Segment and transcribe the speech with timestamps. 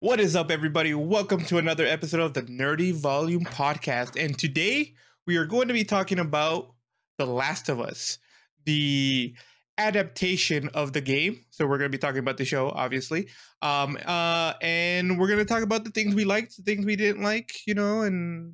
[0.00, 0.92] What is up, everybody?
[0.92, 4.22] Welcome to another episode of the Nerdy Volume Podcast.
[4.22, 4.92] And today
[5.26, 6.74] we are going to be talking about
[7.16, 8.18] The Last of Us,
[8.66, 9.34] the
[9.78, 11.40] adaptation of the game.
[11.48, 13.30] So we're going to be talking about the show, obviously.
[13.62, 16.96] Um, uh, and we're going to talk about the things we liked, the things we
[16.96, 18.52] didn't like, you know, and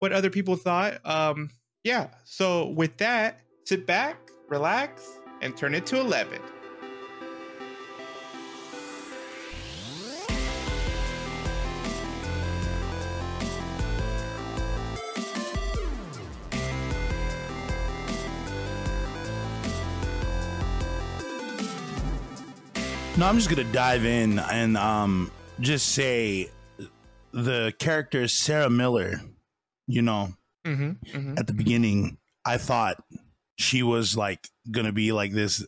[0.00, 0.98] what other people thought.
[1.04, 1.50] Um,
[1.84, 2.08] yeah.
[2.24, 6.40] So with that, sit back, relax, and turn it to 11.
[23.20, 25.30] No, I'm just gonna dive in and um
[25.60, 26.48] just say
[27.32, 29.20] the character Sarah Miller,
[29.86, 30.32] you know,
[30.66, 31.34] Mm-hmm, mm-hmm.
[31.36, 32.16] at the beginning,
[32.46, 32.96] I thought
[33.58, 35.62] she was like gonna be like this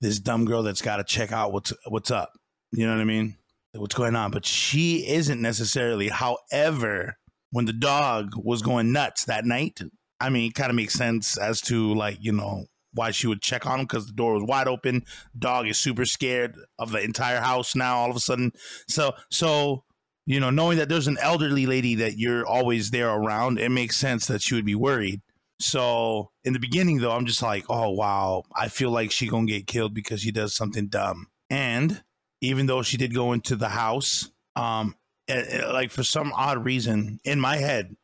[0.00, 2.30] this dumb girl that's gotta check out what's what's up.
[2.70, 3.38] You know what I mean?
[3.72, 4.30] What's going on.
[4.30, 6.10] But she isn't necessarily.
[6.10, 7.16] However,
[7.50, 9.80] when the dog was going nuts that night,
[10.20, 13.42] I mean, it kind of makes sense as to like, you know, why she would
[13.42, 15.04] check on him because the door was wide open.
[15.38, 18.52] Dog is super scared of the entire house now all of a sudden.
[18.88, 19.84] So so
[20.26, 23.96] you know, knowing that there's an elderly lady that you're always there around, it makes
[23.96, 25.20] sense that she would be worried.
[25.60, 29.46] So in the beginning though, I'm just like, oh wow, I feel like she gonna
[29.46, 31.26] get killed because she does something dumb.
[31.50, 32.02] And
[32.40, 34.94] even though she did go into the house, um,
[35.28, 37.94] eh, eh, like for some odd reason in my head,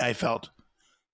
[0.00, 0.50] I felt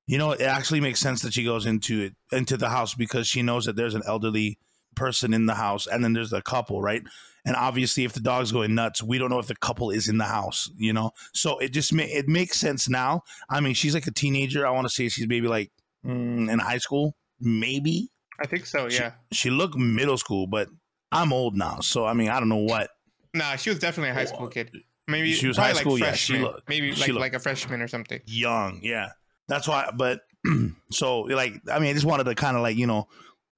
[0.06, 3.27] you know, it actually makes sense that she goes into it into the house because
[3.27, 4.59] she knows that there's an elderly
[4.94, 7.03] person in the house and then there's a couple, right?
[7.44, 10.19] And obviously if the dog's going nuts, we don't know if the couple is in
[10.19, 11.12] the house, you know?
[11.33, 13.22] So it just ma- it makes sense now.
[13.48, 14.67] I mean, she's like a teenager.
[14.67, 15.70] I want to say she's maybe like
[16.05, 18.11] mm, in high school, maybe.
[18.41, 19.12] I think so, yeah.
[19.33, 20.69] She looked middle school, but
[21.11, 22.91] I'm old now, so I mean, I don't know what.
[23.34, 24.70] Nah, she was definitely a high school kid.
[25.09, 27.39] Maybe She was high school, like yeah, she looked- Maybe she like looked- like a
[27.39, 28.20] freshman or something.
[28.27, 29.11] young yeah
[29.48, 30.21] that's why but
[30.91, 33.06] so like i mean i just wanted to kind of like you know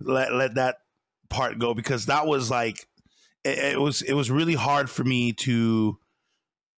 [0.00, 0.76] let let that
[1.30, 2.86] part go because that was like
[3.44, 5.98] it, it was it was really hard for me to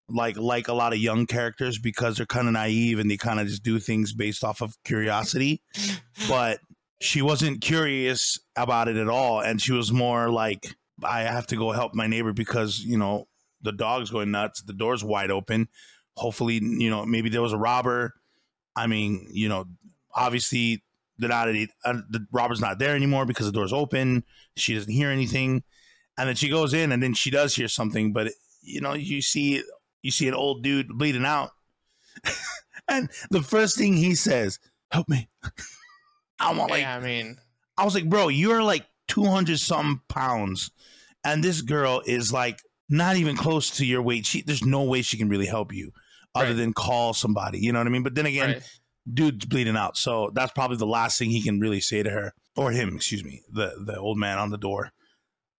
[0.08, 3.40] like like a lot of young characters because they're kind of naive and they kind
[3.40, 5.62] of just do things based off of curiosity.
[6.28, 6.60] But
[7.00, 10.66] she wasn't curious about it at all and she was more like
[11.04, 13.26] i have to go help my neighbor because you know
[13.60, 15.68] the dog's going nuts the door's wide open.
[16.16, 18.14] Hopefully you know maybe there was a robber
[18.76, 19.64] i mean you know
[20.14, 20.82] obviously
[21.18, 24.22] they're not uh, the robber's not there anymore because the door's open
[24.56, 25.62] she doesn't hear anything
[26.18, 28.30] and then she goes in and then she does hear something but
[28.62, 29.62] you know you see
[30.02, 31.50] you see an old dude bleeding out
[32.88, 34.58] and the first thing he says
[34.90, 35.28] help me
[36.40, 37.38] i'm like yeah, I mean,
[37.78, 40.70] I was like, bro, you're like 200 something pounds.
[41.24, 44.26] And this girl is like not even close to your weight.
[44.26, 45.92] She, there's no way she can really help you
[46.36, 46.56] other Right.
[46.56, 47.58] than call somebody.
[47.58, 48.02] You know what I mean?
[48.02, 48.70] But then again, right.
[49.12, 49.96] dude's bleeding out.
[49.96, 53.24] So that's probably the last thing he can really say to her or him, excuse
[53.24, 54.92] me, the, the old man on the door.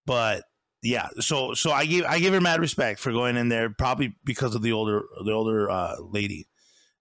[0.06, 0.44] But
[0.82, 4.14] yeah, so, so I gave, I give her mad respect for going in there probably
[4.24, 6.46] because of the older, the older, uh, lady.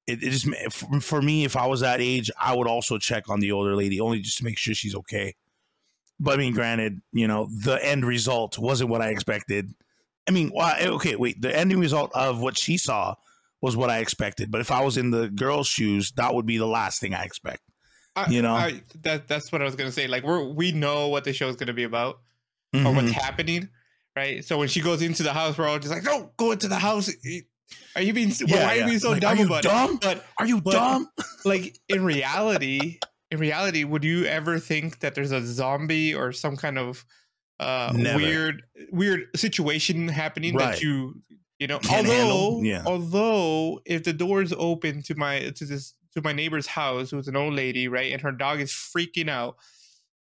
[0.07, 3.29] It, it just for- for me, if I was that age, I would also check
[3.29, 5.35] on the older lady only just to make sure she's okay.
[6.19, 9.73] But I mean, granted, you know, the end result wasn't what I expected.
[10.27, 10.79] I mean, why?
[10.81, 11.41] Okay, wait.
[11.41, 13.15] The ending result of what she saw
[13.61, 14.51] was what I expected.
[14.51, 17.23] But if I was in the girl's shoes, that would be the last thing I
[17.23, 17.61] expect.
[18.15, 18.53] I, you know?
[18.53, 20.07] I, that that's what I was gonna say.
[20.07, 22.19] Like we're we know what the show is gonna be about
[22.73, 23.11] or what's Mhm.
[23.11, 23.69] happening,
[24.15, 24.43] right?
[24.43, 26.79] So when she goes into the house, we're all just like, "No, go into the
[26.79, 27.09] house."
[27.95, 28.31] Are you being?
[28.45, 29.91] Yeah, why are you being so Like, dumb are you about dumb?
[29.95, 30.01] it?
[30.01, 31.09] But Are you But- dumb?
[31.45, 32.99] like in reality,
[33.31, 37.05] in reality, would you ever think that there's a zombie or some kind of
[37.59, 38.17] uh Never.
[38.17, 40.73] weird weird situation happening Right.
[40.73, 41.21] that you
[41.59, 42.61] you know Can't although?
[42.63, 42.83] Yeah.
[42.85, 47.27] although if the door is open to my to this to my neighbor's house who's
[47.27, 49.57] an old lady right and her dog is freaking out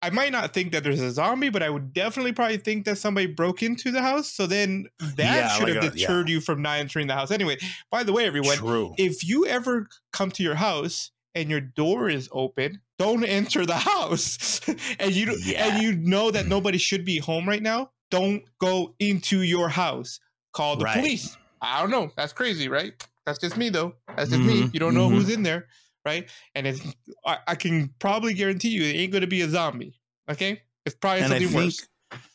[0.02, 2.98] I might not think that there's a zombie, but I would definitely probably think that
[2.98, 4.28] somebody broke into the house.
[4.30, 6.08] So then that Yeah, should like have a- yeah.
[6.08, 7.32] deterred you from not entering the house.
[7.32, 7.58] Anyway,
[7.90, 8.94] by the way, everyone, True.
[8.98, 13.78] if you ever come to your house and your door is open, don't enter the
[13.92, 14.60] house.
[15.00, 15.68] and you Yeah.
[15.68, 16.50] and you know that mm.
[16.50, 20.20] nobody should be home right now, don't go into your house.
[20.54, 20.98] Call the Right.
[21.00, 21.38] police.
[21.62, 22.12] I don't know.
[22.16, 22.94] That's crazy, right?
[23.26, 23.96] That's just me though.
[24.16, 24.64] That's just me.
[24.64, 25.14] Mhm, You don't know mhm.
[25.14, 25.68] who's in there,
[26.06, 26.30] right?
[26.56, 26.82] And it's
[27.26, 29.94] I, I can probably guarantee you it ain't gonna be a zombie.
[30.30, 30.62] Okay?
[30.86, 31.88] It's probably and I something think worse.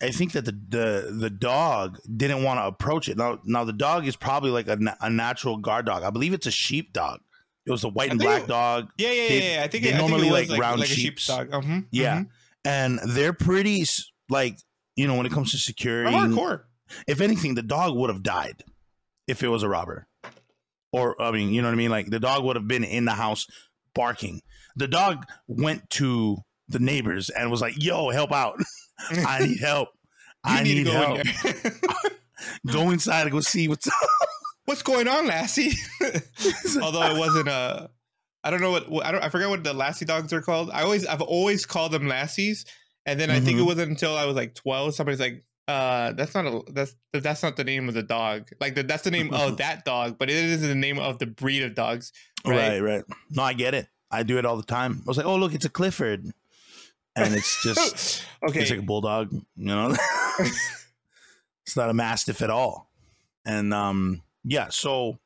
[0.02, 3.16] I think that the the the dog didn't want to approach it.
[3.18, 6.02] Now now the dog is probably like a, a natural guard dog.
[6.02, 7.20] I believe it's a sheep dog.
[7.66, 8.88] It was a white and black it- dog.
[8.96, 9.54] Yeah, yeah, they- yeah.
[9.58, 9.64] yeah.
[9.64, 11.22] I think they it, I think normally it was like like, round like a sheeps.
[11.24, 11.52] sheepdog.
[11.52, 12.16] Uh-huh, Yeah.
[12.20, 12.28] mhm.
[12.64, 14.58] And they're pretty s- like
[14.96, 16.10] you know when it comes to security.
[16.10, 16.62] Hardcore.
[17.06, 18.62] If anything, the dog would have died
[19.26, 20.06] if it was a robber.
[20.92, 21.90] Or I mean, you know what I mean?
[21.90, 23.46] Like the dog would have been in the house
[23.94, 24.40] barking.
[24.76, 26.38] The dog went to
[26.68, 28.58] the neighbors and was like, "Yo, help out!
[29.10, 29.88] I need help!
[30.44, 31.18] I need, to go help!
[31.20, 31.72] in.
[32.72, 33.94] Go inside and go see what's up."
[34.66, 35.72] What's going on, Lassie?
[36.82, 37.88] Although it wasn't a,
[38.44, 40.68] I don't know what I don't I forget what the Lassie dogs are called.
[40.70, 42.66] I always I've always called them Lassies,
[43.06, 43.66] and then I think it Mhm.
[43.66, 47.56] wasn't until I was like twelve somebody's like, uh, that's not a that's that's not
[47.56, 48.48] the name of the dog.
[48.60, 51.26] Like the, that's the name of that dog, but it is the name of the
[51.26, 52.12] breed of dogs.
[52.44, 52.80] Right, Right.
[52.80, 53.04] right.
[53.30, 53.86] No, I get it.
[54.10, 55.02] I do it all the time.
[55.02, 56.24] I was like, "Oh, look, it's a Clifford,"
[57.14, 58.60] and it's just okay.
[58.62, 59.30] it's like a bulldog.
[59.32, 59.94] You know,
[60.38, 62.90] it's not a mastiff at all.
[63.44, 64.68] And um, yeah.
[64.70, 65.18] So,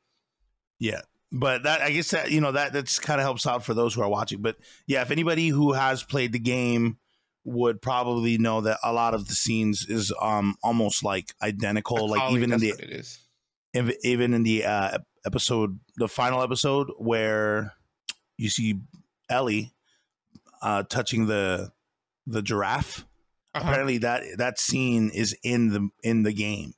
[0.79, 1.01] yeah.
[1.31, 3.93] But that I guess that you know that that's kind of helps out for those
[3.95, 4.41] who are watching.
[4.41, 6.97] But yeah, if anybody who has played the game
[7.45, 12.09] would probably know that a lot of the scenes is um almost like identical.
[12.09, 13.19] Like even in the what it is.
[13.73, 17.73] ev- even in the uh, episode, the final episode where
[18.37, 18.79] you see
[19.29, 19.73] Ellie
[20.61, 21.71] uh, touching the
[22.25, 23.05] the giraffe.
[23.55, 23.69] Uh-huh.
[23.69, 26.73] Apparently, that that scene is in the in the game.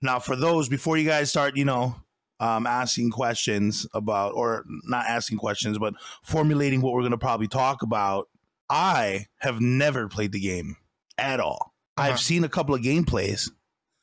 [0.00, 1.96] Now, for those before you guys start, you know,
[2.40, 7.48] um, asking questions about or not asking questions, but formulating what we're going to probably
[7.48, 8.28] talk about.
[8.70, 10.76] I have never played the game
[11.16, 11.74] at all.
[11.96, 12.10] Uh-huh.
[12.12, 13.50] I've seen a couple of gameplays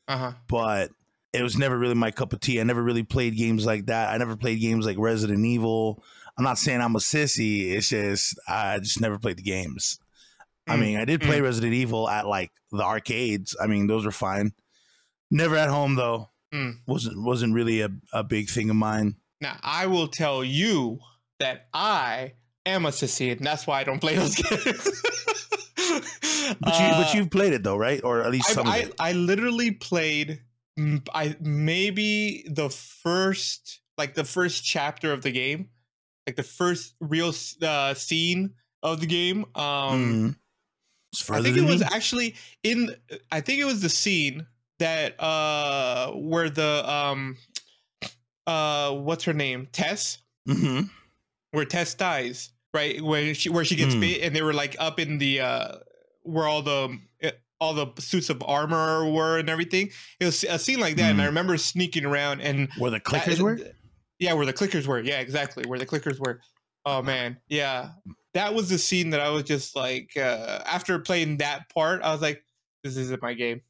[0.08, 0.32] Uh huh.
[0.48, 0.92] but
[1.34, 2.60] it was never really my cup of tea.
[2.60, 4.10] I never really played games like that.
[4.14, 6.04] I never played games like Resident Evil.
[6.38, 7.72] I'm not saying I'm a sissy.
[7.72, 10.00] It's just I just never played the games.
[10.68, 13.56] I Mm, mean, I did play Resident Evil at like the arcades.
[13.62, 14.54] I mean, those were fine.
[15.30, 16.30] Never at home though.
[16.54, 16.80] Mm.
[16.88, 19.16] wasn't wasn't really a, a big thing of mine.
[19.42, 21.00] Now I will tell you
[21.40, 22.34] that I
[22.66, 25.02] am a sissy, and that's why I don't play those games.
[26.60, 28.04] But you but you've played it though, right?
[28.04, 28.94] Or at least I, some of Uh, I, it.
[29.00, 30.42] I literally played
[30.80, 35.70] mm, I maybe the first like the first chapter of the game,
[36.28, 38.54] like the first real uh, scene
[38.84, 39.46] of the game.
[39.56, 40.38] Um.
[41.14, 41.88] It's I think it was me.
[41.92, 42.94] actually in.
[43.32, 44.46] I think it was the scene
[44.80, 47.38] that uh where the um
[48.46, 50.18] uh what's her name Tess
[50.48, 50.90] Mhm.
[51.52, 54.02] where Tess dies right where she where she gets Hmm.
[54.02, 55.76] bit and they were like up in the uh
[56.24, 57.32] where all the eh,
[57.62, 59.90] all the suits of armor were and everything.
[60.20, 61.30] It was a scene like that, and I Hmm.
[61.30, 63.58] remember sneaking around and Where the that- clickers were?
[64.20, 65.00] Yeah, where the clickers were.
[65.02, 65.64] Yeah, exactly.
[65.66, 66.42] Where the clickers were.
[66.86, 67.92] Oh man, yeah.
[68.34, 72.12] That was the scene that I was just like, uh, after playing that part, I
[72.12, 72.44] was like,
[72.84, 73.62] "This isn't my game.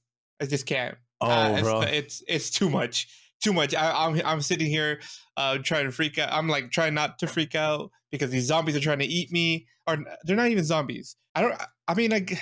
[0.42, 0.98] I just can't.
[1.22, 1.81] Oh, Uh, it's, bro.
[1.81, 3.08] it's it's too much,
[3.44, 3.74] too much.
[3.75, 5.00] I, I'm I'm sitting here,
[5.38, 6.30] uh, trying to freak out.
[6.34, 9.68] I'm like trying not to freak out because these zombies are trying to eat me,
[9.88, 11.16] or they're not even zombies.
[11.36, 11.54] I don't.
[11.88, 12.40] I mean, like,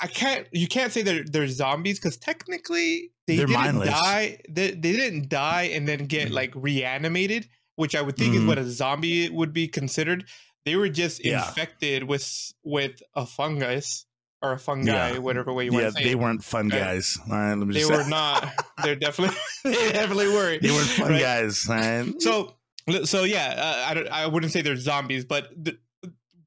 [0.00, 0.46] I can't.
[0.52, 3.88] You can't say they're they're zombies because technically they They're didn't mindless.
[3.90, 4.38] die.
[4.48, 6.32] They, they didn't die and then get Mhm.
[6.32, 8.46] like reanimated, which I would think is Mhm.
[8.48, 10.26] what a zombie would be considered.
[10.66, 11.46] They were just Yeah.
[11.46, 14.04] infected with with a fungus
[14.42, 15.18] or a fungi, Yeah.
[15.18, 16.04] whatever way you Yeah, want to say.
[16.04, 16.18] they it.
[16.18, 16.78] weren't fun Right.
[16.78, 17.18] guys.
[17.30, 18.52] All right, let me They were not.
[18.82, 19.36] They're definitely.
[19.64, 20.58] they definitely were.
[20.58, 21.20] They weren't fun right?
[21.20, 22.20] guys, man.
[22.20, 22.54] So,
[23.04, 25.78] so yeah, uh, I don't, I wouldn't say they're zombies, but th-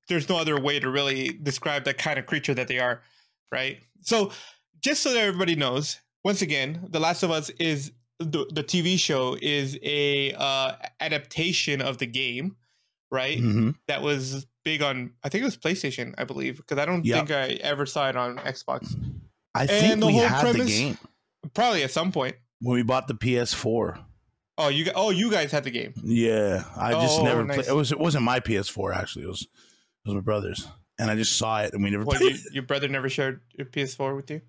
[0.07, 3.01] there's no other way to really describe that kind of creature that they are,
[3.51, 3.79] right?
[4.01, 4.31] So,
[4.81, 8.97] just so that everybody knows, once again, The Last of Us is the, the TV
[8.97, 12.55] show is a uh, adaptation of the game,
[13.11, 13.37] right?
[13.39, 13.75] Mhm.
[13.87, 17.17] That was big on I think it was PlayStation, I believe, because I don't Yeah.
[17.17, 18.95] think I ever saw it on Xbox.
[19.55, 20.97] I think And the we whole had the game
[21.53, 22.35] Probably at some point.
[22.59, 23.99] when we bought the PS4.
[24.57, 25.93] Oh, you oh you guys had the game.
[26.03, 27.57] Yeah, I just Oh, never nice.
[27.57, 27.67] played.
[27.67, 29.25] It was it wasn't my PS4 actually.
[29.25, 29.49] It was it
[30.09, 32.33] was my brother's, and I just saw it and we never What, played.
[32.37, 34.41] you, your brother never shared your PS4 with you?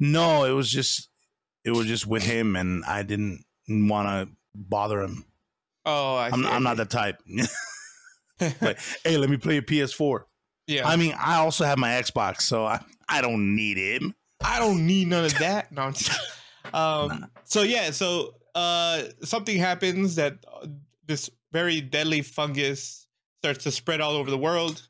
[0.00, 1.08] No, it was just
[1.64, 5.24] it was just with him, and I didn't want to bother him.
[5.84, 7.20] Oh, I I'm, see, I'm not the type.
[8.60, 10.22] like, hey, let me play a PS4.
[10.66, 10.88] yeah.
[10.88, 14.14] I mean, I also have my Xbox, so I I don't need him.
[14.44, 15.70] I don't need none of that.
[15.72, 15.92] No.
[16.72, 17.26] Um.
[17.44, 17.90] So yeah.
[17.90, 20.66] So uh, something happens that uh,
[21.06, 23.06] this very deadly fungus
[23.40, 24.88] starts to spread all over the world,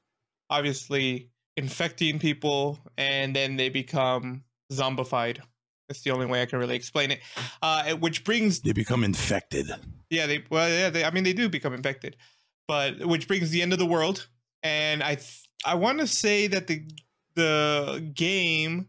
[0.50, 5.38] obviously infecting people, and then they become zombified.
[5.88, 7.20] That's the only way I can really explain it.
[7.60, 9.70] Uh, which brings They become infected.
[10.10, 12.16] Yeah, they well, yeah, they, I mean, they do become infected,
[12.68, 14.28] but which brings the end of the world.
[14.62, 16.86] And I, th- I want to say that the
[17.34, 18.88] the game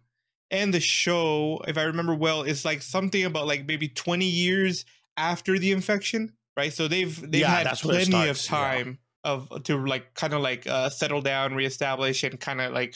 [0.53, 4.85] and the show, if I remember well, is like something about like maybe twenty years
[5.17, 6.71] after the infection, right?
[6.71, 8.83] So they've they've Yeah, had plenty of starts, yeah.
[8.85, 12.95] time of to like kind of like uh, settle down, reestablish, and kind of like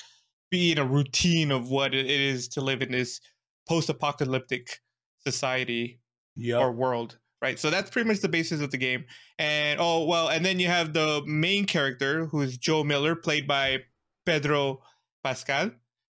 [0.51, 3.19] be in a routine of what it is to live in this
[3.67, 4.79] post-apocalyptic
[5.25, 5.99] society
[6.35, 6.57] Yeah.
[6.59, 7.59] or world, right?
[7.59, 9.05] So that's pretty much the basis of the game.
[9.39, 13.83] And oh well, and then you have the main character who's Joel Miller, played by
[14.25, 14.81] Pedro
[15.23, 15.71] Pascal,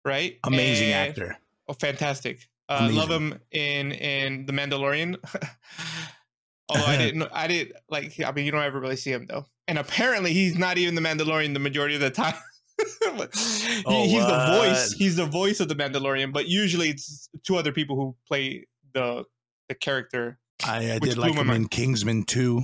[0.05, 0.37] right?
[0.43, 1.37] Amazing And- actor.
[1.67, 2.47] Oh, fantastic!
[2.67, 5.17] Uh, love him in in The Mandalorian.
[6.69, 8.19] Although I didn't, I didn't like.
[8.25, 11.01] I mean, you don't ever really see him though, and apparently he's not even the
[11.01, 12.33] Mandalorian the majority of the time.
[12.81, 14.93] He- Oh, he's the voice.
[14.93, 19.25] He's the voice of the Mandalorian, but usually it's two other people who play the
[19.69, 20.39] the character.
[20.65, 21.67] I, I did like him in.
[21.67, 22.63] Kingsman 2.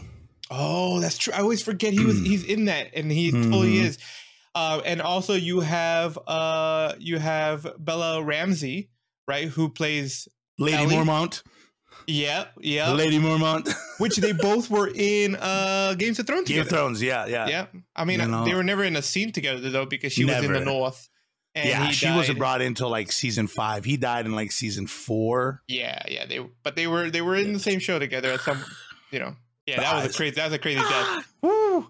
[0.50, 1.34] Oh, that's true.
[1.34, 3.84] I always forget he was he's in that, and he totally Mhm.
[3.84, 3.98] is.
[4.58, 8.90] Uh, and also you have uh you have Bella Ramsey,
[9.28, 10.96] right, who plays Lady Ellie?
[10.96, 11.44] Mormont.
[12.08, 13.72] yeah yeah, Lady Mormont.
[14.00, 16.70] which they both were in uh Games of Thrones Game of.
[16.70, 17.02] Thrones.
[17.04, 17.48] Yeah, yeah.
[17.48, 18.46] Yeah, I mean You know.
[18.46, 21.08] they were never in a scene together though because she was in the north.
[21.54, 22.40] And yeah, he she wasn't died.
[22.40, 23.84] brought into like season five.
[23.86, 25.62] He died in like season four.
[25.68, 28.64] Yeah, yeah, they but they were they were in the same show together at some,
[29.12, 29.36] you know.
[29.66, 31.34] Yeah, that was a crazy that was a crazy death.
[31.42, 31.88] Woo!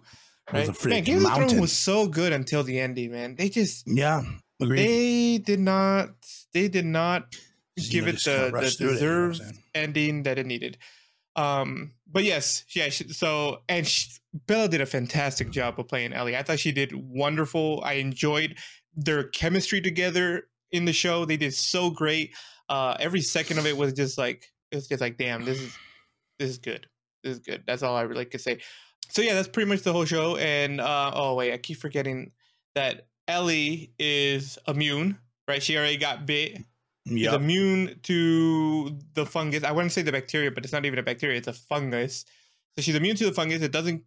[0.51, 0.68] Right?
[0.68, 3.36] a Man, Game of Thrones was so good until the ending, man.
[3.36, 4.24] They just Yeah,
[4.62, 4.80] agreed.
[4.80, 6.10] they did not
[6.54, 7.36] they did not
[7.77, 9.42] Just, give it the, the through it, deserved
[9.75, 10.77] ending that it needed.
[11.36, 12.89] Um, but yes, yeah.
[12.89, 14.10] She, so and she,
[14.48, 16.36] Bella did a fantastic job of playing Ellie.
[16.38, 17.82] I thought she did wonderful.
[17.84, 18.58] I enjoyed
[18.96, 21.25] their chemistry together in the show.
[21.25, 22.34] They did so great.
[22.70, 25.77] Uh, every second of it was just like it was just like, damn, this is
[26.39, 26.88] this is good.
[27.24, 27.63] This is good.
[27.68, 28.60] That's all I really could say.
[29.10, 30.38] So yeah, that's pretty much the whole show.
[30.38, 32.32] And uh, oh wait, I keep forgetting
[32.76, 35.18] that Ellie is immune.
[35.48, 36.60] Right, she already got bit
[37.10, 37.34] Yep.
[37.36, 39.64] immune to the fungus.
[39.64, 42.26] I wouldn't say the bacteria, but it's not even a bacteria; it's a fungus.
[42.76, 43.62] So she's immune to the fungus.
[43.62, 44.04] It doesn't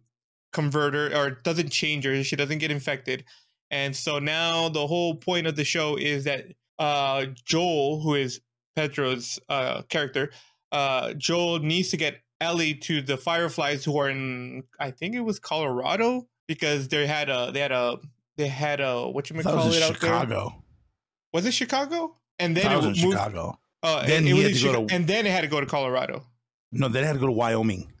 [0.53, 2.23] convert her or it doesn't change her.
[2.23, 3.23] She doesn't get infected.
[3.71, 6.45] And so now the whole point of the show is that
[6.77, 8.41] uh, Joel, who is
[8.75, 10.31] Pedro's uh, character,
[10.71, 15.21] uh, Joel needs to get Ellie to the Fireflies, who are in I think it
[15.21, 17.97] was Colorado, because they had a they had a
[18.37, 19.93] they had a what you it call it out there.
[19.93, 20.63] Chicago.
[21.33, 22.17] Was it Chicago?
[22.39, 23.59] And then it it was moved, Chicago.
[23.83, 26.25] uh, Then it, he was in to and then it had to go to Colorado.
[26.71, 27.91] No, then it had to go to Wyoming.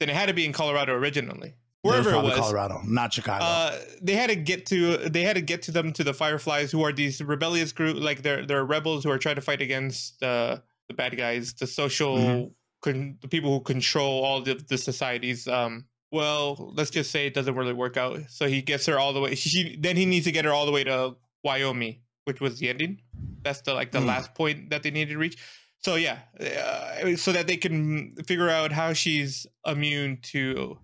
[0.00, 2.38] Then it had to be in Colorado originally, wherever it was.
[2.38, 3.44] Colorado, not Chicago.
[3.44, 6.72] Uh, they had to get to they had to get to them to the Fireflies,
[6.72, 10.22] who are these rebellious group, like they're they're rebels who are trying to fight against
[10.22, 10.56] uh,
[10.88, 12.50] the bad guys, the social, Mhm.
[12.80, 15.46] Con- the people who control all the the societies.
[15.48, 18.18] Um, well, let's just say it doesn't really work out.
[18.28, 19.34] So he gets her all the way.
[19.34, 22.68] She then he needs to get her all the way to Wyoming, which was the
[22.68, 23.00] ending.
[23.42, 24.06] That's the like the Mm.
[24.06, 25.36] last point that they needed to reach.
[25.78, 30.78] So yeah, uh, so that they can figure out how she's immune to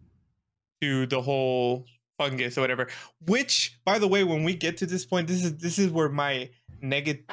[0.81, 1.85] to the whole
[2.19, 2.89] fungus or whatever.
[3.27, 6.09] Which, by the way, when we get to this point, this is this is where
[6.09, 6.51] my
[6.81, 7.25] negative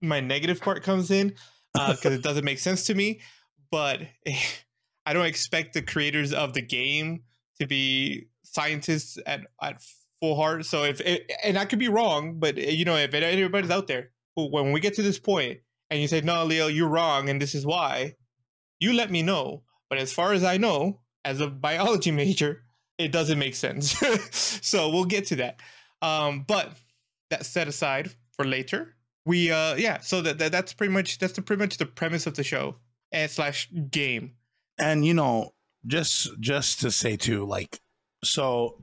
[0.00, 1.34] my negative part comes in
[1.72, 3.20] because it doesn't make sense to me.
[3.72, 4.02] But
[5.06, 7.24] I don't expect the creators of the game
[7.60, 9.82] to be scientists at at
[10.20, 10.64] full heart.
[10.64, 11.00] So if
[11.42, 14.80] and I could be wrong, but eh, you know, if anybody's out there when we
[14.80, 15.58] get to this point
[15.90, 18.14] and you say, "No, Leo, you're wrong, and this is why,"
[18.78, 19.64] you let me know.
[19.90, 22.62] But as far as I know, as a biology major,
[22.98, 23.96] it doesn't make sense.
[24.30, 25.60] so we'll get to that.
[26.00, 26.72] Um, but
[27.30, 28.94] that set aside for later.
[29.24, 32.26] We uh yeah, so that, that that's pretty much that's the pretty much the premise
[32.26, 32.76] of the show
[33.12, 34.34] and slash game.
[34.78, 35.50] and you know
[35.86, 37.80] just just to say too like
[38.24, 38.82] so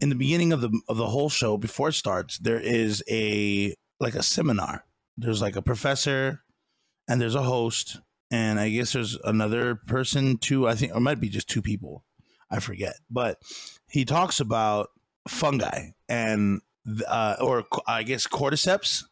[0.00, 3.74] in the beginning of the of the whole show before it starts there is a
[4.00, 4.84] like a seminar.
[5.16, 6.42] There's like a professor
[7.06, 7.98] and there's a host.
[8.32, 10.66] And i guess there's another person too.
[10.66, 12.04] I think or it might be just two people.
[12.50, 12.94] I forget.
[13.10, 13.38] But
[13.88, 14.88] he talks about
[15.28, 16.60] fungi and
[17.06, 19.04] uh, or i guess cordyceps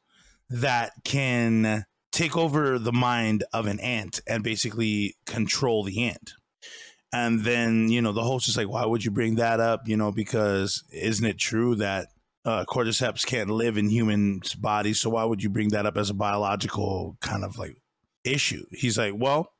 [0.49, 6.33] that can take over the mind of an ant and basically control the ant.
[7.13, 9.89] And then, you know, the host is like, why would you bring that up?
[9.89, 12.09] You know, because isn't it true that
[12.45, 15.01] uh, cordyceps can't live in humans' bodies?
[15.01, 17.77] So why would you bring that up as a biological kind of like
[18.25, 18.65] issue?
[18.71, 19.53] He's like, well,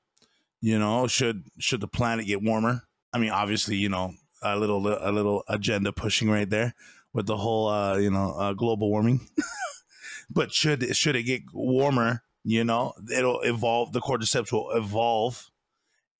[0.61, 2.83] you know, should should the planet get warmer?
[3.13, 4.13] I mean, obviously, you know,
[4.43, 6.75] a little a little agenda pushing right there
[7.13, 9.27] with the whole, uh, you know, uh, global warming.
[10.31, 13.93] but should should it get warmer, you know, it'll evolve.
[13.93, 15.51] The cordyceps will evolve,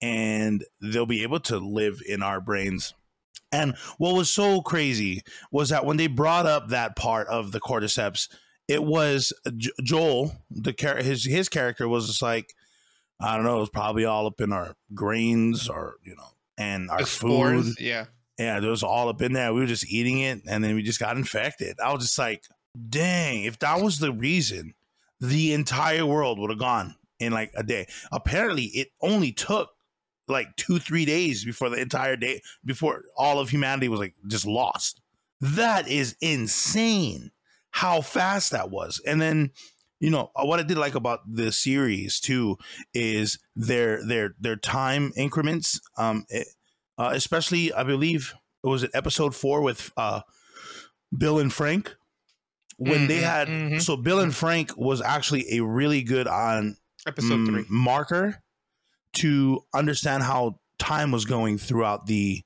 [0.03, 2.93] and they'll be able to live in our brains.
[3.51, 7.61] And what was so crazy was that when they brought up that part of the
[7.61, 8.29] cordyceps,
[8.69, 12.53] it was J- Joel, the char- his his character was just like,
[13.19, 16.91] I don't know, it was probably all up in our grains or you know, and
[16.91, 17.31] our food.
[17.81, 18.05] yeah.
[18.39, 19.53] Yeah, it was all up in there.
[19.55, 21.81] We were just eating it, and then we just got infected.
[21.83, 22.45] I was just like,
[22.89, 24.75] dang, if that was the reason,
[25.21, 27.87] the entire world would have gone in like a day.
[28.13, 29.71] Apparently, it only took
[30.29, 34.47] like two, three days before the entire day, before all of humanity was like just
[34.47, 35.01] lost.
[35.41, 37.31] That is insane
[37.71, 39.01] how fast that was.
[39.07, 39.51] And then,
[40.01, 42.59] you know, uh, what I did like about the series too
[42.95, 45.81] is their their their time increments.
[45.97, 46.49] Um, it,
[46.99, 48.35] uh, especially I believe
[48.65, 50.23] it was an episode four with uh,
[51.17, 51.97] Bill and Frank
[52.79, 53.83] when they Mhm, had mhm.
[53.83, 57.65] so Bill and Frank was actually a really good on Episode mm, three.
[57.69, 58.43] marker
[59.15, 62.43] to understand how time was going throughout the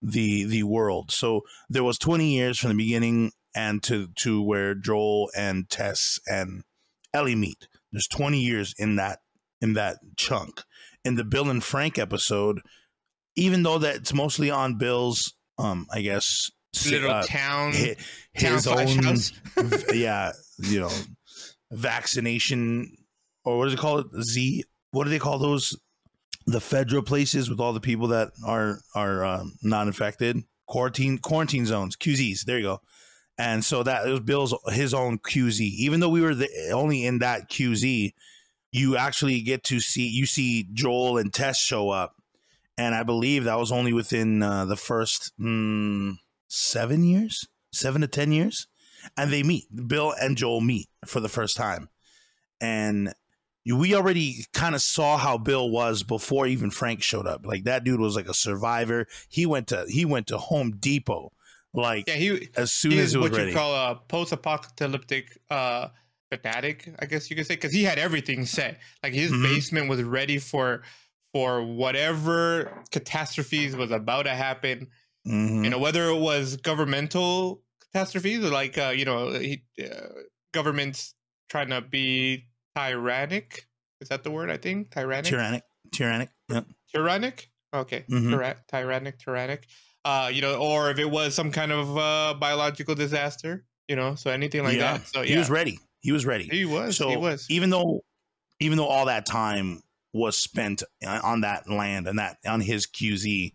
[0.00, 1.10] the the world.
[1.12, 6.18] So there was 20 years from the beginning and to to where Joel and Tess
[6.26, 6.62] and
[7.14, 7.68] Ellie meet.
[7.92, 9.20] There's 20 years in that
[9.60, 10.62] in that chunk.
[11.04, 12.60] In the Bill and Frank episode,
[13.36, 16.50] even though that's mostly on Bill's um I guess
[16.88, 17.96] Little uh, town, hi-
[18.38, 19.16] town his own
[19.56, 20.90] v- yeah, you know,
[21.70, 22.96] vaccination
[23.44, 24.10] or what is it called?
[24.22, 24.64] Z.
[24.90, 25.76] What do they call those?
[26.46, 30.42] The federal places with all the people that are are um, not infected.
[30.66, 32.44] Quarantine quarantine zones, QZs.
[32.44, 32.80] There you go.
[33.38, 35.60] And so that it was Bill's his own QZ.
[35.60, 38.12] Even though we were the, only in that QZ,
[38.72, 42.16] you actually get to see you see Joel and Tess show up,
[42.76, 46.16] and I believe that was only within uh, the first mm,
[46.54, 48.66] seven years, seven to ten years
[49.16, 49.64] and they meet.
[49.88, 51.88] Bill and Joel meet for the first time,
[52.60, 53.12] and
[53.66, 57.46] we already kind of saw how Bill was before even Frank showed up.
[57.46, 59.06] Like that dude was like a survivor.
[59.28, 61.32] He went to he went to Home Depot
[61.74, 63.50] like Yeah, he as soon he as it was what ready.
[63.50, 65.88] you call a post-apocalyptic uh
[66.30, 68.78] fanatic, I guess you could say, because he had everything set.
[69.02, 69.42] Like his Mhm.
[69.42, 70.82] basement was ready for
[71.32, 74.88] for whatever catastrophes was about to happen.
[75.26, 75.64] Mhm.
[75.64, 80.08] You know, whether it was governmental catastrophes or like uh, you know, he, uh,
[80.52, 81.14] governments
[81.48, 83.66] trying to be tyrannic.
[84.00, 84.50] Is that the word?
[84.50, 85.30] I think tyrannic.
[85.30, 85.62] tyrannic,
[85.92, 86.30] tyrannic.
[86.48, 86.66] Yep.
[86.92, 87.48] tyrannic.
[87.74, 88.34] Okay, Mhm.
[88.34, 89.66] tyra- tyrannic, tyrannic.
[90.04, 94.14] Uh, you know, or if it was some kind of uh, biological disaster, you know,
[94.16, 95.06] so anything like yeah, that.
[95.06, 95.78] So he was ready.
[96.00, 96.48] He was ready.
[96.50, 97.46] he was, so he was.
[97.48, 98.02] even though
[98.58, 99.80] even though all that time
[100.12, 103.52] was spent on that land and that on his QZ,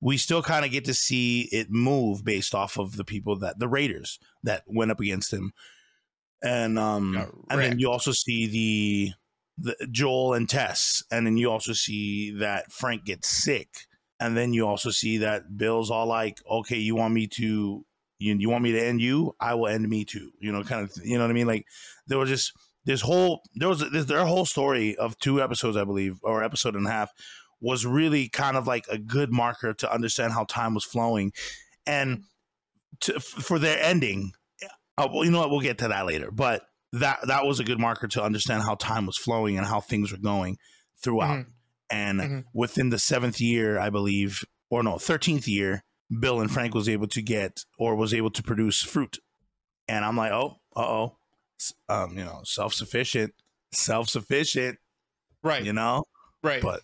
[0.00, 3.58] we still kind of get to see it move based off of the people that
[3.58, 5.52] the Raiders that went up against him,
[6.42, 9.12] and um, and then you also see the
[9.58, 13.86] the Joel and Tess, and then you also see that Frank gets sick,
[14.20, 17.84] and then you also see that Bill's all like, "Okay, you want me to."
[18.18, 19.36] You, you want me to end you?
[19.40, 20.30] I will end me too.
[20.40, 21.04] You know, kind of.
[21.04, 21.46] You know what I mean?
[21.46, 21.66] Like
[22.06, 22.54] there was just
[22.86, 26.76] this whole there was this, their whole story of two episodes, I believe, or episode
[26.76, 27.10] and a half,
[27.66, 31.32] was really kind of like a good marker to understand how time was flowing,
[31.86, 32.22] and
[33.00, 34.32] to, for their ending.
[34.98, 35.50] Uh, well, you know what?
[35.50, 38.76] We'll get to that later, but that that was a good marker to understand how
[38.76, 40.56] time was flowing and how things were going
[41.02, 41.38] throughout.
[41.38, 41.46] Mhm.
[41.90, 42.44] And Mhm.
[42.54, 45.84] within the seventh year, I believe, or no, thirteenth year,
[46.20, 49.18] Bill and Frank was able to get or was able to produce fruit.
[49.88, 51.18] And I'm like, oh, uh oh,
[51.88, 53.34] um, you know, self sufficient,
[53.72, 54.78] self sufficient,
[55.42, 56.04] Right, you know.
[56.42, 56.62] right.
[56.62, 56.82] but-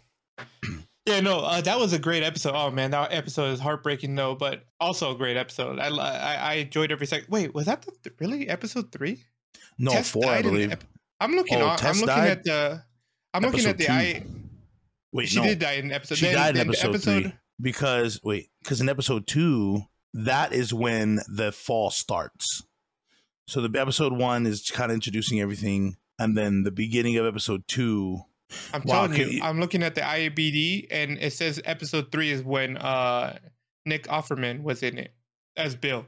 [1.07, 2.55] yeah, no, uh, that was a great episode.
[2.55, 5.79] Oh man, that episode is heartbreaking though, but also a great episode.
[5.79, 7.29] I I, I enjoyed every second.
[7.31, 9.25] Wait, was that the, really episode three?
[9.79, 10.73] No, Tess four, I believe.
[10.73, 10.85] ep-
[11.21, 11.59] I'm looking.
[11.59, 12.31] Oh, on, I'm looking died?
[12.31, 12.85] at the.
[13.35, 13.89] I'm looking at the.
[13.89, 14.27] Episode I.
[15.13, 16.19] Wait, she no, did die in episode.
[16.19, 20.75] she then- died in the episode, three because wait, because in episode two, that is
[20.75, 22.63] when the fall starts.
[23.47, 27.67] So the episode one is kind of introducing everything, and then the beginning of episode
[27.69, 28.23] two.
[28.73, 32.31] I'm Wow, telling you, you- I'm looking at the IMDb, and it says episode three
[32.31, 33.39] is when uh
[33.87, 35.13] Nick Offerman was in it
[35.57, 36.07] as Bill.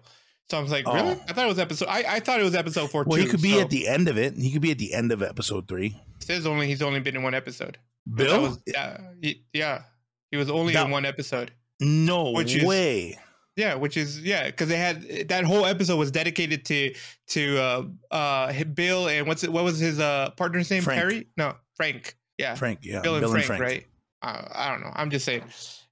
[0.51, 1.01] So I was like, really?
[1.13, 1.21] Oh.
[1.29, 1.89] I thought it was episode.
[1.89, 3.05] I, I thought it was episode four.
[3.05, 4.37] Well, too, he could be so at the end of it.
[4.37, 5.97] He could be at the end of episode three.
[6.21, 7.79] It says only he's only been in one episode.
[8.15, 8.43] Bill?
[8.43, 9.83] was, yeah, he, yeah,
[10.31, 11.51] he was only That- in one episode.
[11.81, 13.19] no Which is- way.
[13.57, 16.93] Yeah, which is yeah, because they had that whole episode was dedicated to
[17.29, 19.53] to uh uh Bill and what's it?
[19.53, 20.83] What was his uh partner's name?
[20.83, 21.01] Frank.
[21.01, 21.29] Harry?
[21.37, 22.17] No, Frank.
[22.39, 23.87] Yeah, Frank, yeah, Bill and Frank, right?
[24.23, 24.93] Uh, I don't know.
[24.95, 25.45] I'm just saying.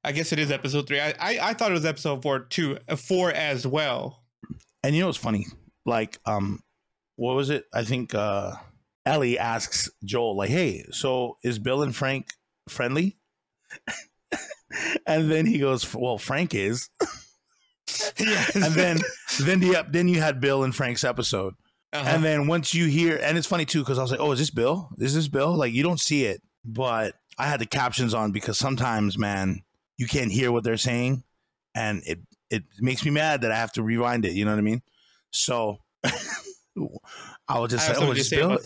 [0.05, 1.01] I guess it is episode three.
[1.01, 2.79] I, I I thought it was episode four too.
[2.89, 4.25] Uh, four as well.
[4.83, 5.47] And you know what's funny?
[5.87, 6.61] Like, um,
[7.17, 7.67] what was it?
[7.73, 8.55] I think uh
[9.07, 12.33] Ellie asks Joel, like, "Hey, so is Bill and Frank
[12.69, 13.17] friendly?"
[15.07, 16.89] and then he goes, "Well, Frank is."
[18.19, 18.55] yes.
[18.55, 18.99] and then,
[19.41, 21.55] then the then you had Bill and Frank's episode,
[21.93, 22.09] Uh-huh.
[22.09, 24.39] and then once you hear, and it's funny too because I was like, "Oh, is
[24.39, 24.89] this Bill?
[24.99, 28.57] Is this Bill?" Like, you don't see it, but I had the captions on because
[28.59, 29.63] sometimes, man,
[29.99, 31.23] you can't hear what they're saying,
[31.75, 34.33] and it it makes me mad that I have to rewind it.
[34.33, 34.83] You know what I mean?
[35.31, 38.59] So I was just have like, "Oh, is this Bill?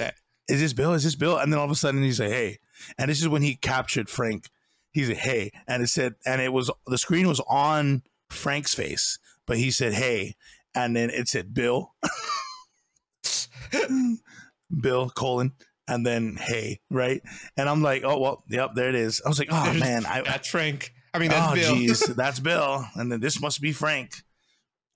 [0.49, 0.93] Is this Bill?
[0.93, 2.59] Is this Bill?" And then all of a sudden he's like, "Hey,"
[2.99, 4.49] and this is when he captured Frank.
[4.93, 9.19] He said, "Hey," and it said, and it was the screen was on Frank's face,
[9.47, 10.37] but he said, "Hey,"
[10.75, 11.95] and then it said Bill,
[14.81, 15.53] Bill colon,
[15.89, 17.23] and then hey, right?
[17.57, 19.23] And I'm like, oh well, yep, there it is.
[19.25, 20.93] I was like, oh There's- man, I That's Frank.
[21.15, 21.75] I mean, that's oh Bill.
[21.75, 24.13] jeez, that's Bill, and then this must be Frank,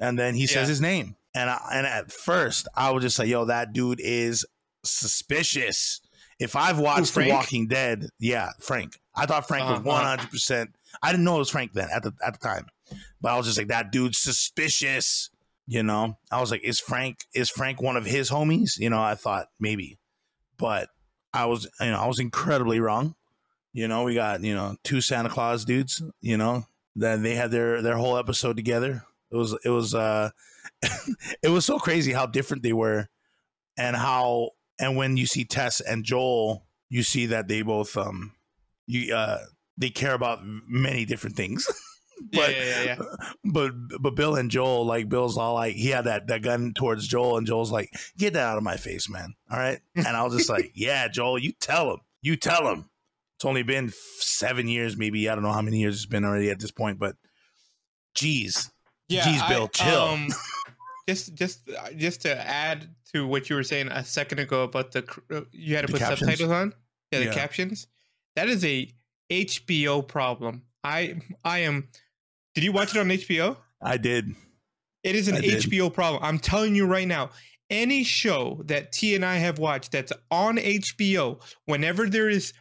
[0.01, 0.47] and then he Yeah.
[0.49, 4.01] says his name, and I, and at first I was just like, yo, that dude
[4.03, 4.45] is
[4.85, 6.01] suspicious.
[6.39, 8.99] If I've watched The Walking Dead, yeah, Frank.
[9.15, 9.89] I thought Frank was Uh-huh.
[9.89, 10.71] one hundred percent.
[11.03, 12.67] I didn't know it was Frank then at the at the time,
[13.21, 15.31] but I was just like, that dude's suspicious.
[15.67, 18.79] You know, I was like, is Frank is Frank one of his homies?
[18.79, 19.99] You know, I thought maybe,
[20.59, 20.89] but
[21.33, 23.15] I was you know I was incredibly wrong.
[23.73, 26.03] You know, we got you know two Santa Claus dudes.
[26.21, 29.05] You know, then they had their their whole episode together.
[29.31, 30.31] It was it was uh,
[31.43, 33.09] it was so crazy how different they were,
[33.79, 38.33] and how and when you see Tess and Joel, you see that they both um
[38.87, 39.39] you uh
[39.79, 41.69] they care about many different things.
[42.33, 42.99] but- yeah, yeah, yeah.
[43.45, 47.07] but but Bill and Joel, like Bill's all like he had that that gun towards
[47.09, 50.23] Joel, and Joel's like, "Get that out of my face, man." All right, and I
[50.25, 52.87] was just like, "Yeah, Joel, you tell him, you tell him."
[53.37, 56.51] It's only been seven years, maybe I don't know how many years it's been already
[56.51, 57.17] at this point, but
[58.15, 58.71] geez,
[59.09, 59.99] Yeah, Jeez, Bill, chill.
[60.03, 60.29] Um,
[61.09, 61.61] just, just,
[61.97, 65.75] just to add to what you were saying a second ago about the uh, you
[65.75, 66.31] had to The put captions?
[66.31, 66.75] subtitles on.
[67.13, 67.33] Yeah, the Yeah.
[67.35, 67.87] captions.
[68.37, 68.93] That is a
[69.31, 70.63] HBO problem.
[70.85, 71.89] I, I am.
[72.55, 73.57] Did you watch it on HBO?
[73.83, 74.35] I did.
[75.03, 76.23] It is an HBO problem.
[76.23, 77.31] I'm telling you right now.
[77.71, 82.53] Any show that T and I have watched that's on HBO, whenever there is,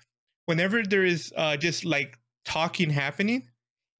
[0.46, 3.48] whenever there is uh, just like talking happening,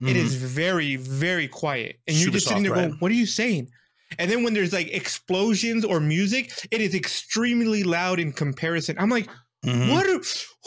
[0.02, 0.16] it Mhm.
[0.16, 3.26] is very very quiet and you're Super just sitting there soft, going what are you
[3.26, 3.70] saying
[4.18, 9.10] and then when there's like explosions or music it is extremely loud in comparison i'm
[9.10, 9.28] like
[9.66, 9.92] Mhm.
[9.92, 10.22] what are,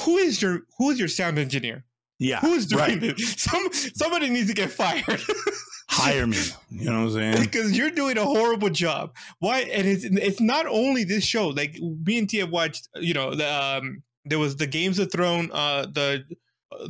[0.05, 1.83] who is your who is your sound engineer
[2.31, 3.01] Yeah, who is doing right.
[3.01, 5.21] this some somebody needs to get fired
[5.91, 6.39] Hire me.
[6.71, 7.41] You know what I'm saying?
[7.43, 11.73] because you're doing a horrible job why and it's it's not only this show like
[12.07, 15.51] me and t have watched you know the um there was the games of throne
[15.53, 16.25] uh the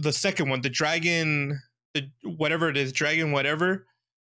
[0.07, 1.59] the second one the dragon
[1.95, 2.03] the
[2.43, 3.87] whatever it is dragon whatever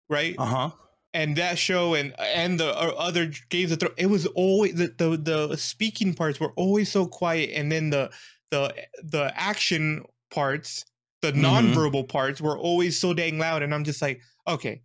[0.09, 0.69] right Uh huh.
[1.13, 4.87] and that show and and the uh, other games of Thrones, it was always the,
[4.97, 5.09] the
[5.49, 8.09] the speaking parts were always so quiet, and then the
[8.51, 10.85] the the action parts,
[11.23, 11.73] the Mhm.
[11.73, 13.63] nonverbal parts, were always so dang loud.
[13.63, 14.83] And I'm just like, okay,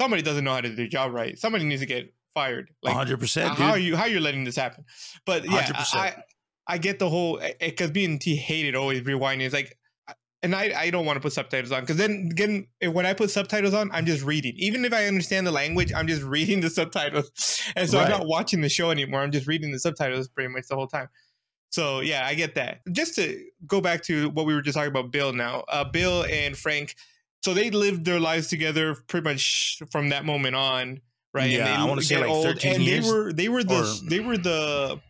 [0.00, 1.38] somebody doesn't know how to do their job right.
[1.38, 2.70] Somebody needs to get fired.
[2.82, 4.84] Like, 100, percent how are you how you're letting this happen?
[5.26, 5.94] But yeah, 100%.
[6.00, 6.22] I
[6.66, 9.42] I get the whole because me and T hated always rewinding.
[9.42, 9.76] It's like.
[10.42, 13.30] And I, I don't want to put subtitles on because then again when I put
[13.30, 16.70] subtitles on I'm just reading even if I understand the language I'm just reading the
[16.70, 17.30] subtitles
[17.76, 20.64] and so I'm not watching the show anymore I'm just reading the subtitles pretty much
[20.70, 21.08] the whole time
[21.70, 24.90] so yeah I get that just to go back to what we were just talking
[24.90, 26.94] about Bill now uh, Bill and Frank
[27.42, 31.00] so they lived their lives together pretty much from that moment on
[31.32, 33.48] right Yeah, and they I wanna say get old, 13 and years, they were they
[33.48, 35.00] were the or- they were the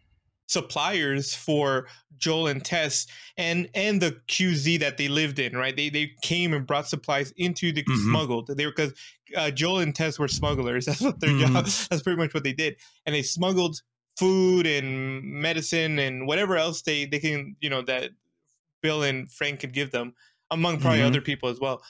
[0.49, 1.87] suppliers for
[2.19, 5.77] Joel and Tess and and the QZ that they lived in, right?
[5.77, 8.05] They they came and brought supplies into the Mhm.
[8.05, 8.49] smuggled.
[8.57, 8.93] They were because
[9.37, 10.85] uh, Joel and Tess were smugglers.
[10.87, 11.41] That's what their Mhm.
[11.53, 11.67] job.
[11.89, 13.81] That's pretty much what they did, and they smuggled
[14.21, 18.11] food and medicine and whatever else they they can you know that
[18.83, 20.15] Bill and Frank could give them,
[20.51, 21.07] among probably Mhm.
[21.11, 21.83] other people as well.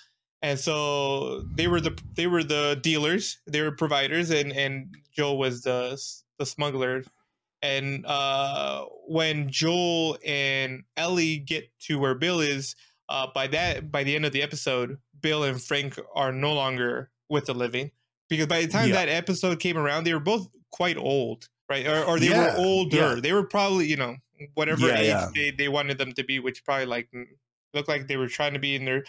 [0.43, 5.39] And so they were the they were the dealers, they were providers, and and Joel
[5.39, 5.83] was the
[6.39, 7.05] the smuggler.
[7.63, 12.75] And uh, when Joel and Ellie get to where Bill is,
[13.11, 17.11] uh, by that by the end of the episode, Bill and Frank are no longer
[17.29, 17.91] with the living
[18.31, 18.95] because by the time Yeah.
[19.05, 21.87] that episode came around, they were both quite old, right?
[21.87, 22.97] Or, or they Yeah, were older.
[22.97, 23.15] yeah.
[23.23, 24.17] They were probably you know
[24.55, 25.33] whatever Yeah, age.
[25.35, 27.25] They, they wanted them to be, which probably like mm,
[27.73, 29.05] looked like they were trying to be in their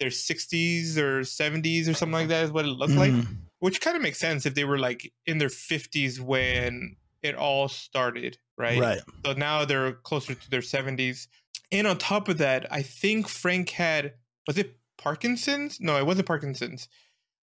[0.00, 3.36] their 60s or 70s or something like that is what it looked like Mhm.
[3.60, 7.68] which kind of makes sense if they were like in their 50s when it all
[7.68, 9.00] started right Right.
[9.24, 11.28] so now they're closer to their 70s
[11.70, 14.14] and on top of that i think frank had
[14.48, 16.88] was it parkinson's no it wasn't parkinson's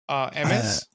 [0.10, 0.86] uh ms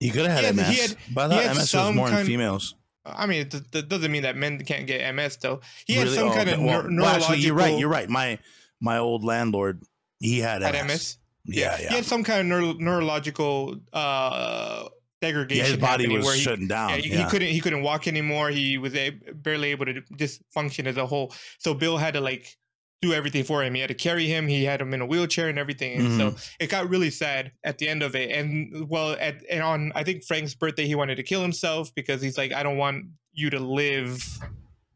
[0.00, 1.94] He could have had He had- MS, he had- but I thought MS was some
[1.96, 2.74] more in females.
[3.14, 6.16] I mean it, that doesn't mean that men can't get ms though he had Really?
[6.16, 6.60] some Oh, kind of.
[6.60, 7.72] Well- neur- well, actually, you're right.
[7.72, 8.08] neurological- You're right.
[8.08, 8.38] My
[8.80, 9.82] my old landlord,
[10.20, 10.86] he had had MS.
[10.88, 11.16] ms
[11.46, 11.92] Yeah, He yeah.
[11.94, 14.88] had some kind of neuro- neurological uh,
[15.22, 15.64] degradation.
[15.64, 16.90] Yeah, his body was he, shutting down.
[16.90, 18.50] yeah, Yeah, he, he couldn't he couldn't walk anymore.
[18.50, 21.32] He was a, barely able to just function as a whole.
[21.58, 22.56] So Bill had to like
[23.02, 23.74] do everything for him.
[23.74, 24.48] He had to carry him.
[24.48, 25.98] He had him in a wheelchair and everything.
[26.00, 26.54] And so Mm-hmm.
[26.60, 28.30] it got really sad at the end of it.
[28.30, 32.22] And well, at and on I think Frank's birthday, he wanted to kill himself because
[32.22, 34.22] he's like, I don't want you to live.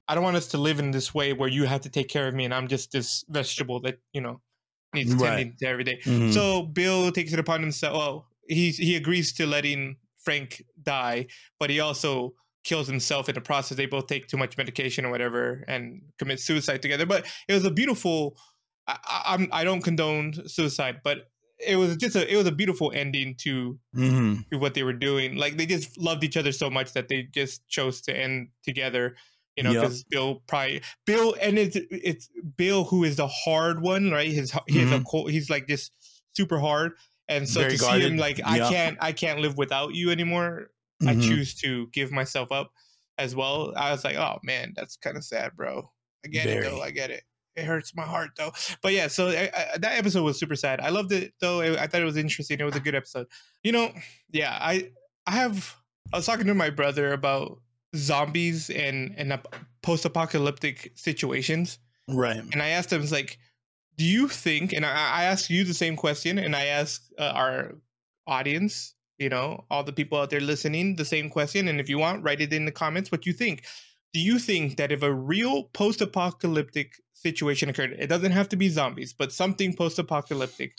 [0.09, 2.27] I don't want us to live in this way where you have to take care
[2.27, 4.41] of me and I'm just this vegetable that you know
[4.95, 5.29] needs Right.
[5.37, 5.99] tending to every day.
[6.05, 6.33] Mhm.
[6.33, 7.95] So Bill takes it upon himself.
[7.97, 11.27] Well, he he agrees to letting Frank die,
[11.61, 13.77] but he also kills himself in the process.
[13.77, 17.07] They both take too much medication or whatever and commit suicide together.
[17.07, 18.37] But it was a beautiful.
[18.87, 18.97] I,
[19.27, 23.35] I'm I don't condone suicide, but it was just a it was a beautiful ending
[23.37, 24.49] to Mhm.
[24.51, 25.37] to what they were doing.
[25.37, 29.17] Like they just loved each other so much that they just chose to end together.
[29.57, 29.83] You know, Yep.
[29.83, 34.31] because Bill probably Bill and it's it's Bill who is the hard one, right?
[34.31, 35.93] His he has a cold, he's like just
[36.35, 36.93] super hard,
[37.29, 37.67] and so Mm-hmm.
[37.69, 38.71] Very to see him like I Yep.
[38.71, 40.71] can't I can't live without you anymore.
[41.07, 41.23] I Mhm.
[41.23, 42.73] choose to give myself up
[43.19, 43.73] as well.
[43.77, 45.91] I was like, oh man, that's kind of sad, bro.
[46.25, 46.83] I get it though.
[46.83, 47.25] I get it.
[47.57, 48.53] It hurts my heart though.
[48.83, 50.81] But yeah, so I, I, that episode was super sad.
[50.81, 51.61] I loved it though.
[51.61, 52.61] I, I thought it was interesting.
[52.61, 53.27] It was a good episode.
[53.65, 53.93] You know,
[54.31, 54.57] yeah.
[54.61, 54.91] I
[55.27, 55.77] I have.
[56.13, 57.61] I was talking to my brother about
[57.97, 62.39] zombies and and ap- post-apocalyptic situations, Right.
[62.53, 63.39] and I asked him, "It's like,
[63.97, 67.33] do you think?" And I, I asked you the same question, and I asked uh,
[67.35, 67.75] our
[68.27, 71.69] audience, you know, all the people out there listening, the same question.
[71.69, 73.13] And if you want, write it in the comments.
[73.13, 73.65] What you think?
[74.15, 78.71] Do you think that if a real post-apocalyptic situation occurred, it doesn't have to be
[78.71, 80.73] zombies, but something post-apocalyptic,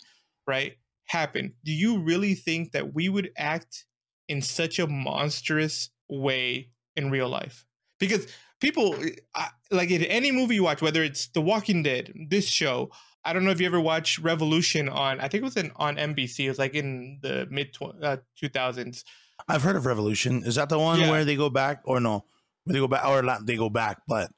[0.46, 1.52] right, happened?
[1.64, 3.86] Do you really think that we would act
[4.28, 7.64] in such a monstrous way in real life?
[8.00, 8.26] Because
[8.60, 12.48] people eh, I, like in any movie you watch, whether it's The Walking Dead, this
[12.48, 12.90] show.
[13.24, 15.20] I don't know if you ever watched Revolution on.
[15.20, 16.46] I think it was in, on NBC.
[16.46, 19.04] It was like in the mid two thousands.
[19.48, 20.42] I've heard of Revolution.
[20.44, 21.10] Is that the one Yeah.
[21.10, 22.24] where they go back, or no?
[22.64, 23.46] Where they go back, or not?
[23.46, 24.30] They go back, but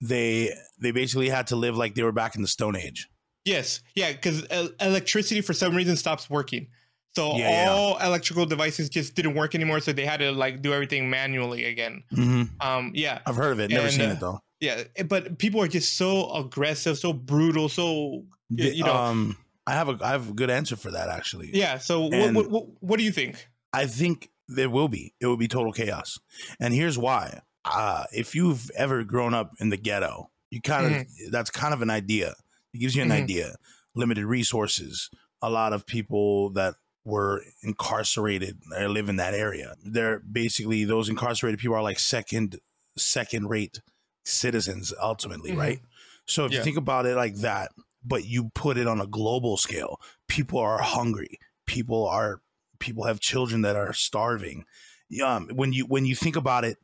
[0.00, 3.08] they they basically had to live like they were back in the Stone Age.
[3.44, 4.42] Yes, yeah, because
[4.80, 6.68] electricity for some reason stops working.
[7.14, 7.70] So Yeah, yeah.
[7.70, 9.80] all electrical devices just didn't work anymore.
[9.80, 12.04] So they had to like do everything manually again.
[12.10, 13.70] hmm Um, yeah, I've heard of it.
[13.70, 14.40] Never And, seen uh, it though.
[14.62, 19.72] Yeah, eh, but people are just so aggressive, so brutal, so you know, um, I
[19.72, 21.50] have a I have a good answer for that actually.
[21.52, 21.78] yeah.
[21.78, 23.48] So what, what, what, what do you think?
[23.72, 25.14] I think there will be.
[25.20, 26.18] It will be total chaos.
[26.60, 27.40] And here's why.
[27.64, 31.82] Uh, if you've ever grown up in the ghetto, you kind of that's kind of
[31.82, 32.34] an idea.
[32.74, 33.22] It gives you an Mhm.
[33.22, 33.56] idea.
[33.94, 35.10] Limited resources.
[35.42, 39.74] A lot of people that were incarcerated or live in that area.
[39.84, 42.60] They're basically those incarcerated people are like second
[42.96, 43.80] second rate
[44.24, 45.58] citizens ultimately, Mhm.
[45.58, 45.80] right?
[46.26, 46.58] So if Yeah.
[46.58, 47.72] you think about it like that,
[48.04, 51.38] but you put it on a global scale, people are hungry.
[51.66, 52.42] People are
[52.78, 54.64] people have children that are starving.
[55.22, 56.78] Um, when you when you think about it,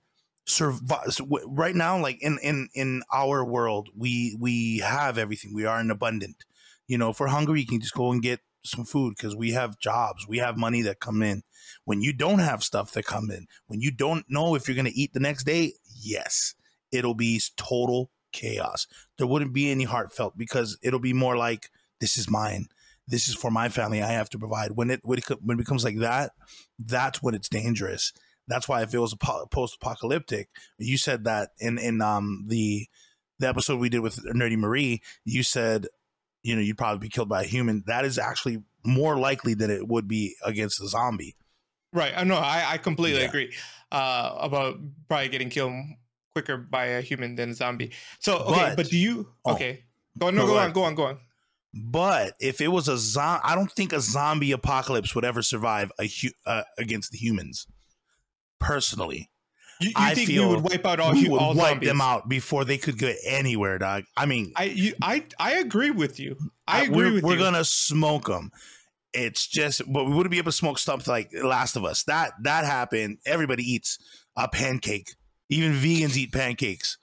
[0.47, 5.55] survive so right now, like in in in our world, we we have everything.
[5.55, 6.45] We are in abundant.
[6.87, 9.53] You know, if we're hungry, you can just go and get some food because we
[9.53, 11.43] have jobs, we have money that come in.
[11.85, 14.85] When you don't have stuff that come in, when you don't know if you're going
[14.93, 16.55] to eat the next day, yes,
[16.93, 18.87] it'll be total chaos.
[19.17, 21.71] There wouldn't be any heartfelt because it'll be more like
[22.01, 22.67] this is mine.
[23.07, 24.03] This is for my family.
[24.03, 24.73] I have to provide.
[24.73, 26.33] When it when it, when it becomes like that,
[26.79, 28.13] that's when it's dangerous.
[28.47, 30.49] That's why if it was a post apocalyptic,
[30.79, 32.87] you said that in in um the
[33.39, 35.87] the episode we did with Nerdy Marie, you said
[36.43, 37.83] you know you'd probably be killed by a human.
[37.87, 41.35] That is actually more likely than it would be against a zombie.
[41.93, 42.13] Right.
[42.17, 42.37] I know.
[42.37, 43.29] I, I completely Yeah.
[43.29, 43.55] agree
[43.91, 44.77] uh, about
[45.09, 45.73] probably getting killed
[46.43, 47.93] quicker by a human than a zombie.
[48.21, 49.29] So okay, but, But- do you?
[49.45, 49.55] oh.
[49.55, 49.85] Okay,
[50.19, 51.19] go no, go, go on, go on, go on.
[51.75, 55.93] But if it was a zombie, I don't think a zombie apocalypse would ever survive
[56.01, 57.67] a hu- uh, against the humans.
[58.59, 59.31] Personally,
[59.81, 61.89] You, you I think we would wipe out all, we would all wipe zombies?
[61.89, 64.05] them out before they could go anywhere, dog.
[64.17, 66.37] I mean, I you, I I agree with you.
[66.67, 67.39] I I- agree we're, with we're you.
[67.39, 68.51] gonna smoke them.
[69.15, 72.03] It's just, but we wouldn't be able to smoke stuff like Last of Us.
[72.05, 73.19] That that happened.
[73.25, 73.99] Everybody eats
[74.37, 75.15] a pancake.
[75.49, 76.99] Even vegans eat pancakes.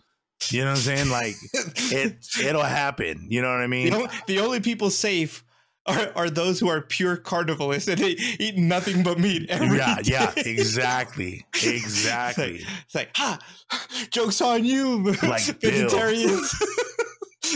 [0.50, 1.10] You know what I'm saying?
[1.10, 3.28] Like it, it'll happen.
[3.30, 3.90] You know what I mean?
[3.90, 5.44] the, only, the only people safe
[5.86, 9.50] are, are those who are pure carnivalists and they eat nothing but meat.
[9.50, 12.66] every yeah, yeah, exactly, exactly.
[12.86, 13.40] It's like, ha,
[14.12, 16.54] jokes on you, Like vegetarians,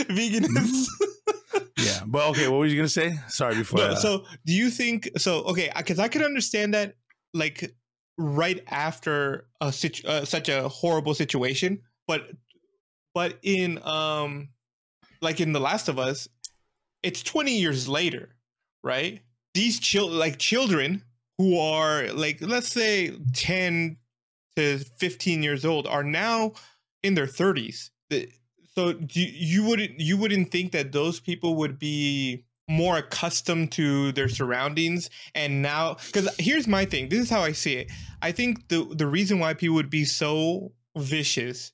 [0.08, 0.86] veganists.
[0.86, 1.58] Mm-hmm.
[1.78, 2.46] Yeah, but okay.
[2.48, 3.18] What were you gonna say?
[3.28, 3.80] Sorry, before.
[3.80, 5.42] No, so do you think so?
[5.44, 6.94] Okay, because I could understand that,
[7.34, 7.74] like
[8.20, 12.30] right after a situ- uh, such a horrible situation, but
[13.14, 14.50] but in um,
[15.20, 16.28] like in The Last of Us,
[17.02, 18.36] it's twenty years later,
[18.84, 19.20] right?
[19.54, 21.02] These chil- like children
[21.38, 23.96] who are like let's say ten
[24.56, 26.52] to fifteen years old are now
[27.02, 27.90] in their thirties.
[28.74, 33.72] So do you, you wouldn't you wouldn't think that those people would be more accustomed
[33.72, 37.90] to their surroundings and now because here's my thing this is how i see it
[38.22, 41.72] i think the the reason why people would be so vicious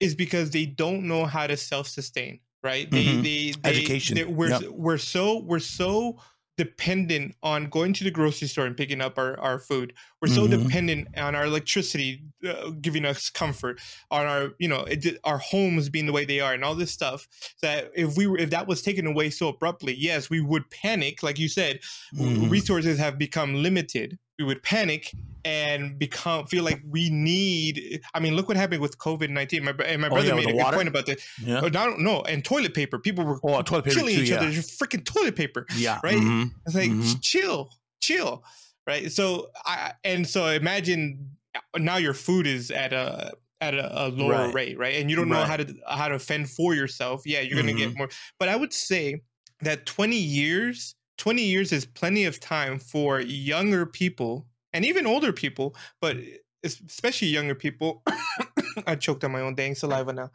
[0.00, 2.90] is because they don't know how to self-sustain right?
[2.90, 3.22] They, Mhm.
[3.22, 4.14] they, they, Education.
[4.16, 4.62] they- we're Yep.
[4.70, 6.18] we're so we're so
[6.56, 9.92] dependent on going to the grocery store and picking up our, our food.
[10.22, 10.50] We're so Mhm.
[10.50, 15.88] dependent on our electricity uh, giving us comfort, on our you know it, our homes
[15.88, 17.28] being the way they are, and all this stuff.
[17.62, 21.22] That if we were if that was taken away so abruptly, yes, we would panic.
[21.22, 21.80] Like you said,
[22.14, 22.50] Mhm.
[22.50, 24.18] resources have become limited.
[24.38, 25.12] We would panic
[25.44, 28.02] and become feel like we need.
[28.14, 29.64] I mean, look what happened with COVID nineteen.
[29.64, 30.76] My and my Oh, brother yeah, made a good water?
[30.76, 31.26] point about this.
[31.42, 31.60] Yeah.
[31.62, 32.98] Oh, no, no, and toilet paper.
[32.98, 34.36] People were Oh, toilet paper killing too, each yeah.
[34.38, 34.48] other.
[34.48, 35.66] Freaking toilet paper.
[35.76, 36.00] Yeah.
[36.02, 36.16] right?
[36.18, 36.50] mhm.
[36.66, 37.22] It's like Mhm.
[37.22, 37.70] chill,
[38.00, 38.44] chill,
[38.86, 39.10] right?
[39.10, 41.30] So I and so imagine
[41.78, 44.54] now your food is at a at a, a lower Right.
[44.54, 44.96] rate, right?
[44.96, 47.22] And you don't know how to how to fend for yourself.
[47.24, 47.98] Yeah, you're gonna get Mhm.
[47.98, 48.10] more.
[48.38, 49.22] But I would say
[49.62, 55.32] that 20 years, 20 years is plenty of time for younger people and even older
[55.32, 56.16] people, but
[56.62, 58.02] especially younger people.
[58.86, 60.30] I choked on my own dang saliva now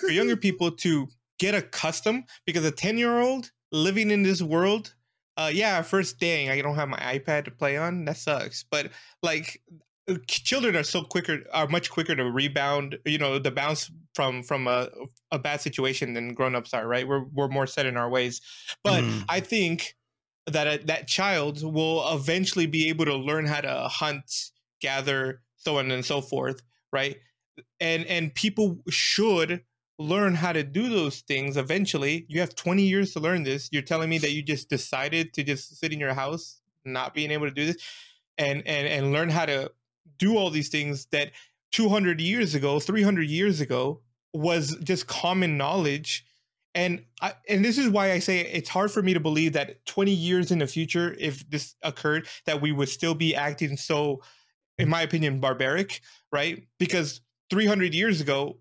[0.00, 4.94] for younger people to get accustomed because a 10 year old living in this world
[5.36, 8.90] uh yeah first dang i don't have my ipad to play on that sucks but
[9.22, 9.60] like
[10.08, 14.42] uh, children are so quicker are much quicker to rebound you know the bounce from
[14.42, 14.88] from a,
[15.30, 18.40] a bad situation than grown-ups are right we're, we're more set in our ways
[18.82, 19.24] but Mm.
[19.28, 19.94] i think
[20.46, 25.78] that a, that child will eventually be able to learn how to hunt gather so
[25.78, 26.62] on and so forth
[26.96, 27.16] right?
[27.80, 29.62] And and people should
[29.98, 32.26] learn how to do those things eventually.
[32.28, 33.68] You have 20 years to learn this.
[33.72, 37.30] You're telling me that you just decided to just sit in your house not being
[37.30, 37.76] able to do this
[38.38, 39.70] and and and learn how to
[40.18, 41.32] do all these things that
[41.72, 44.00] 200 years ago 300 years ago
[44.32, 46.24] was just common knowledge
[46.76, 49.84] and I, and this is why I say it's hard for me to believe that
[49.86, 54.22] 20 years in the future if this occurred that we would still be acting so
[54.78, 58.58] in my opinion barbaric right because 300 years ago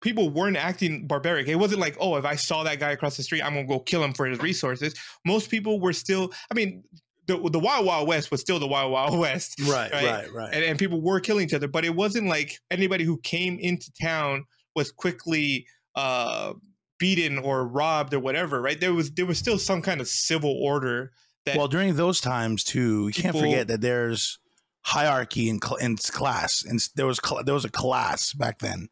[0.00, 1.48] people weren't acting barbaric.
[1.48, 3.80] It wasn't like, oh, if I saw that guy across the street, I'm gonna go
[3.80, 4.94] kill him for his resources.
[5.26, 6.84] Most people were still, I mean,
[7.26, 10.04] the the Wild Wild West was still the Wild Wild West, Right, right?
[10.04, 10.54] right, right.
[10.54, 11.68] and, and people were killing each other.
[11.68, 14.44] But it wasn't like anybody who came into town
[14.74, 16.52] was quickly uh,
[16.98, 18.80] beaten or robbed or whatever, right?
[18.80, 21.12] There was there was still some kind of civil order.
[21.46, 24.38] That, well, during those times too, you can't forget that there's
[24.82, 25.78] hierarchy in, cl-
[26.12, 28.88] class, and there was cl- there was a class back then.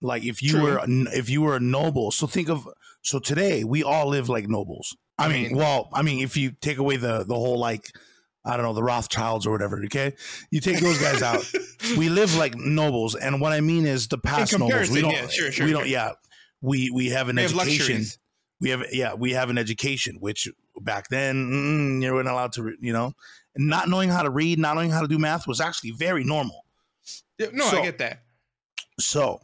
[0.00, 0.62] Like if you True.
[0.62, 2.68] were if you were a noble, so think of
[3.02, 4.96] so today we all live like nobles.
[5.18, 7.90] I, I mean, mean- well, I mean, if you take away the the whole like
[8.44, 10.14] I don't know the Rothschilds or whatever, okay,
[10.50, 11.44] you take those guys out.
[11.98, 14.90] we live like nobles, and what I mean is the past nobles.
[14.90, 16.12] We don't, yeah, sure, sure, we don't, yeah,
[16.60, 17.78] we we have an have education.
[17.78, 18.18] luxuries.
[18.60, 20.48] We have, yeah, we have an education, which
[20.80, 23.12] back then mm, you weren't allowed to, you know,
[23.56, 26.64] not knowing how to read, not knowing how to do math was actually very normal.
[27.38, 28.24] Yeah, No, So- I get that.
[28.98, 29.40] So,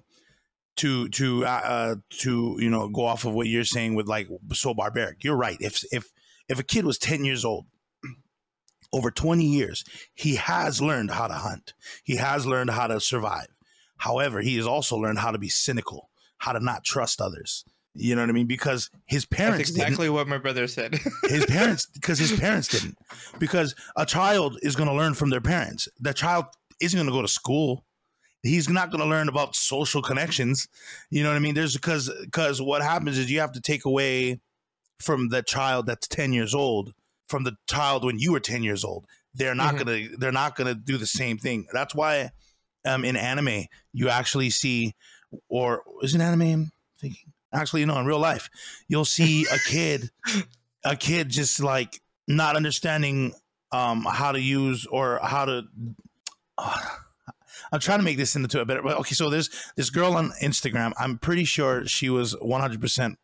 [0.76, 4.26] to to uh, uh, to you know go off of what you're saying with like
[4.52, 5.56] so barbaric, you're right.
[5.60, 6.10] If if
[6.48, 7.66] if a kid was ten years old
[8.92, 11.72] over 20 years, he has learned how to hunt.
[12.02, 13.46] He has learned how to survive.
[13.98, 16.10] However, he has also learned how to be cynical,
[16.44, 17.64] how to not trust others.
[17.94, 18.46] You know what I mean?
[18.46, 19.82] Because his That's parents didn't.
[19.82, 20.98] exactly what my brother said.
[21.28, 22.98] his parents because his parents didn't
[23.38, 26.46] because a child is going to learn from their parents the child
[26.80, 27.84] isn't going to go to school
[28.42, 30.66] he's not going to learn about social connections
[31.10, 33.84] you know what i mean there's because because what happens is you have to take
[33.84, 34.40] away
[35.00, 36.92] from the child that's 10 years old
[37.28, 39.84] from the child when you were 10 years old they're not Mhm.
[39.84, 42.30] going to they're not going to do the same thing that's why
[42.84, 44.94] um in anime you actually see
[45.48, 47.32] or is it anime i'm thinking?
[47.52, 48.50] Actually you know in real life
[48.88, 50.10] you'll see a kid
[50.84, 53.34] a kid just like not understanding
[53.72, 55.62] um how to use or how to
[57.72, 60.30] I'm trying to make this into a better but okay so there's this girl on
[60.42, 60.92] Instagram.
[60.98, 63.16] I'm pretty sure she was 100%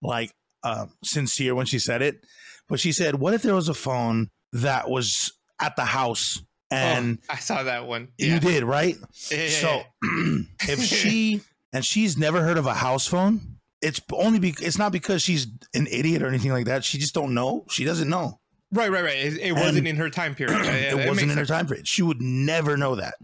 [0.00, 0.32] like
[0.64, 2.24] uh, sincere when she said it.
[2.68, 7.18] But she said what if there was a phone that was at the house and
[7.28, 8.08] oh, I saw that one.
[8.16, 8.96] you did right?
[9.30, 10.38] Yeah, yeah, so yeah.
[10.68, 14.92] if she and she's never heard of a house phone, it's only be it's not
[14.92, 16.84] because she's an idiot or anything like that.
[16.84, 17.64] She just don't know.
[17.68, 18.40] She doesn't know.
[18.72, 19.16] right, right, right.
[19.16, 20.56] It, it wasn't in her time period.
[20.64, 21.88] Yeah, it wasn't in her time period.
[21.88, 23.14] She would never know that.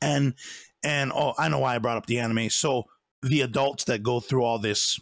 [0.00, 0.34] And
[0.84, 2.50] and oh, I know why I brought up the anime.
[2.50, 2.84] So
[3.22, 4.98] the adults that go through all this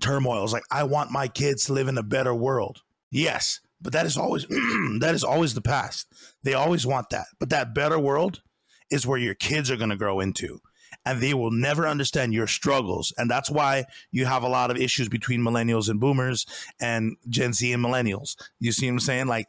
[0.00, 2.82] turmoil is like, I want my kids to live in a better world.
[3.10, 4.46] Yes, but that is always
[5.00, 6.06] that is always the past.
[6.42, 7.26] They always want that.
[7.38, 8.42] But that better world
[8.90, 10.60] is where your kids are going to grow into.
[11.08, 13.14] And they will never understand your struggles.
[13.16, 16.44] And that's why you have a lot of issues between millennials and boomers
[16.78, 18.36] and Gen Z and millennials.
[18.60, 19.26] You see what I'm saying?
[19.26, 19.46] Like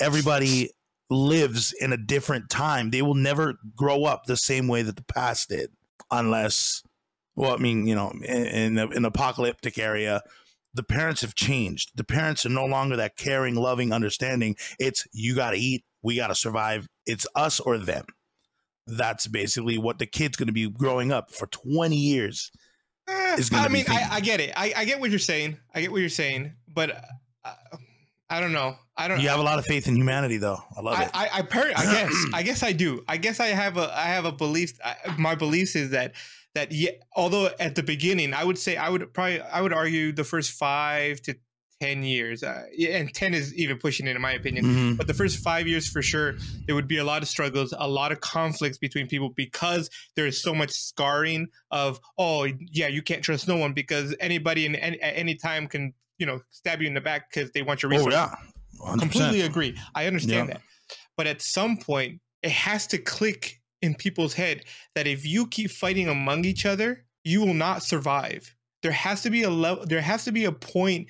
[0.00, 0.70] everybody
[1.10, 2.90] lives in a different time.
[2.90, 5.70] They will never grow up the same way that the past did,
[6.10, 6.84] unless,
[7.34, 10.22] well, I mean, you know, in, in an apocalyptic area,
[10.72, 11.90] the parents have changed.
[11.96, 14.54] The parents are no longer that caring, loving, understanding.
[14.78, 16.86] It's you got to eat, we got to survive.
[17.06, 18.06] It's us or them.
[18.86, 22.50] That's basically what the kid's going to be growing up for 20 years.
[23.08, 24.08] Eh, is I mean, I.
[24.12, 24.52] I get it.
[24.56, 25.58] I, I get what you're saying.
[25.74, 26.90] I get what you're saying, but
[27.44, 27.54] uh,
[28.30, 28.76] I don't know.
[28.96, 29.20] I don't.
[29.20, 30.58] You have a lot of faith in humanity, though.
[30.76, 31.10] I love I, it.
[31.14, 33.02] I, I, per- I guess, I guess I do.
[33.08, 34.72] I guess I have a, I have a belief.
[34.84, 36.14] I, my belief is that,
[36.54, 40.12] that yeah, although at the beginning, I would say, I would probably, I would argue
[40.12, 41.36] the first five to
[41.82, 44.64] ten years, uh, and ten is even pushing it in my opinion.
[44.64, 44.96] Mhm.
[44.96, 47.88] But the first five years, for sure, there would be a lot of struggles, a
[47.88, 53.02] lot of conflicts between people because there is so much scarring of, oh, yeah, you
[53.02, 56.80] can't trust no one because anybody in, any, at any time can, you know, stab
[56.80, 58.14] you in the back because they want your resources.
[58.18, 58.86] Oh, resources yeah.
[58.86, 59.00] 100%.
[59.00, 59.76] completely agree.
[59.94, 60.54] I understand Yeah.
[60.54, 60.62] that.
[61.16, 64.64] But at some point, it has to click in people's head
[64.94, 68.54] that if you keep fighting among each other, you will not survive.
[68.82, 71.08] There has to be a level there has to be a point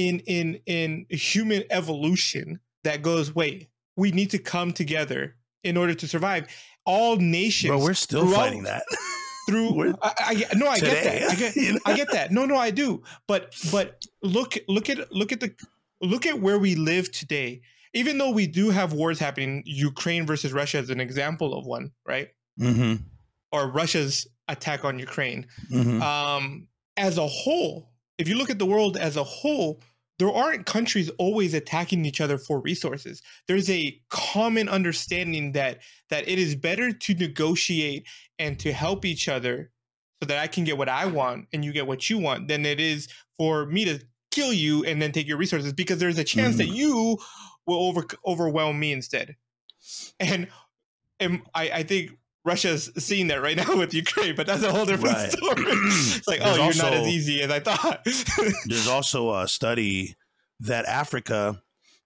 [0.00, 5.94] in in in human evolution that goes, wait, we need to come together in order
[5.94, 6.46] to survive.
[6.86, 8.82] All nations Bro, we're still fighting that.
[9.46, 11.30] through I, I no, I get that.
[11.30, 11.80] I get you know?
[11.84, 12.30] I get that.
[12.30, 13.02] No, no, I do.
[13.26, 15.54] But but look look at look at the
[16.00, 17.60] look at where we live today.
[17.92, 21.90] Even though we do have wars happening, Ukraine versus Russia is an example of one,
[22.06, 22.28] right?
[22.56, 22.94] hmm
[23.50, 25.46] Or Russia's attack on Ukraine.
[25.68, 29.80] hmm Um, as a whole, if you look at the world as a whole,
[30.20, 33.22] there aren't countries always attacking each other for resources.
[33.48, 35.78] There's a common understanding that
[36.10, 38.06] that it is better to negotiate
[38.38, 39.70] and to help each other
[40.22, 42.66] so that I can get what I want and you get what you want than
[42.66, 43.08] it is
[43.38, 43.98] for me to
[44.30, 46.74] kill you and then take your resources because there's a chance that mm-hmm.
[46.74, 47.18] you
[47.66, 49.36] will over overwhelm me instead.
[50.20, 50.48] And
[51.18, 52.10] and I, I think
[52.44, 55.32] Russia's seeing that right now with Ukraine, but that's a whole different Right.
[55.32, 55.64] story.
[55.66, 58.04] It's like, There's oh, you're not as easy as I thought.
[58.66, 60.14] There's also a study
[60.60, 61.62] that Africa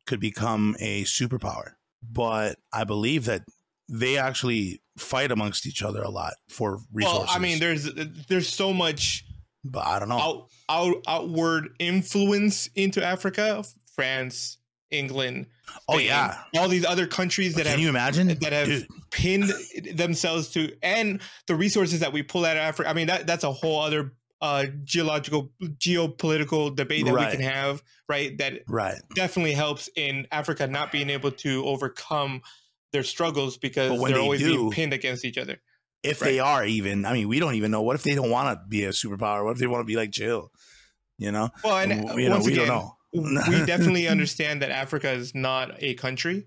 [0.07, 1.72] could become a superpower,
[2.03, 3.43] but I believe that
[3.89, 7.26] they actually fight amongst each other a lot for resources.
[7.28, 7.89] well, I mean, there's
[8.28, 9.24] there's so much
[9.64, 10.18] but I don't know.
[10.18, 13.64] out, out outward influence into Africa,
[13.95, 14.59] France,
[14.91, 15.47] England,
[15.89, 18.28] oh Spain, yeah, all these other countries that can have you imagine?
[18.28, 19.53] that have Dude, pinned
[19.93, 22.89] themselves to and the resources that we pull out of Africa.
[22.91, 27.30] I mean that that's a whole other uh geological geopolitical debate that Right.
[27.30, 28.37] we can have, right?
[28.39, 28.97] That right.
[29.14, 32.43] definitely helps in Africa not being able to overcome
[32.93, 35.59] their struggles because they're they always do- being pinned against each other.
[36.03, 37.80] If they are even, I mean, we don't even know.
[37.80, 39.43] What if they don't want to be a superpower?
[39.43, 40.53] What if they want to be like Jill?
[41.16, 42.97] You know, Well, and W- uh, you know, we again, don't know.
[43.15, 46.47] We definitely understand that Africa is not a country,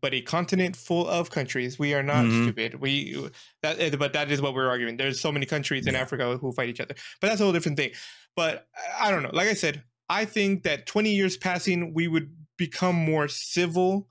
[0.00, 1.78] but a continent full of countries.
[1.78, 2.44] We are not Mhm.
[2.44, 2.74] stupid.
[2.80, 3.28] We
[3.62, 4.96] that, eh, but that is what we're arguing.
[4.96, 6.00] There's so many countries in Yeah.
[6.00, 7.92] Africa who fight each other, but that's a whole different thing.
[8.36, 9.30] But I don't know.
[9.32, 14.08] Like I said, I think that 20 years passing, we would become more civil,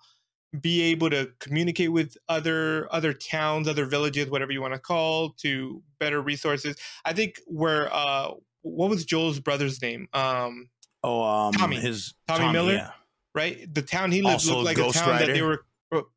[0.60, 5.32] be able to communicate with other other towns, other villages, whatever you want to call,
[5.42, 6.76] to better resources.
[7.06, 8.32] I think where uh,
[8.62, 10.08] what was Joel's brother's name?
[10.14, 10.70] Um,
[11.04, 11.76] Oh, um, Tommy.
[11.78, 12.74] his Tommy Miller?
[12.74, 12.90] yeah.
[13.36, 13.74] right?
[13.74, 15.66] The town he lived Also looked like Ghost a town that they were.
[15.92, 16.08] oh,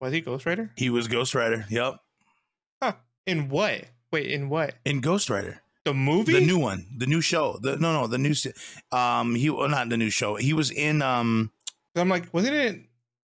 [0.00, 0.70] Was he Ghost Rider?
[0.76, 1.64] He was Ghost Rider.
[1.70, 1.96] Yep,
[3.26, 3.84] In what?
[4.12, 4.74] Wait, in what?
[4.84, 5.60] in Ghost Rider.
[5.84, 6.32] The movie?
[6.32, 7.58] the new one, the new show.
[7.60, 8.34] The no, no, the new.
[8.92, 10.36] Um, he well, not the new show.
[10.36, 11.02] He was in.
[11.02, 11.50] Um,
[11.96, 12.80] I'm like, wasn't it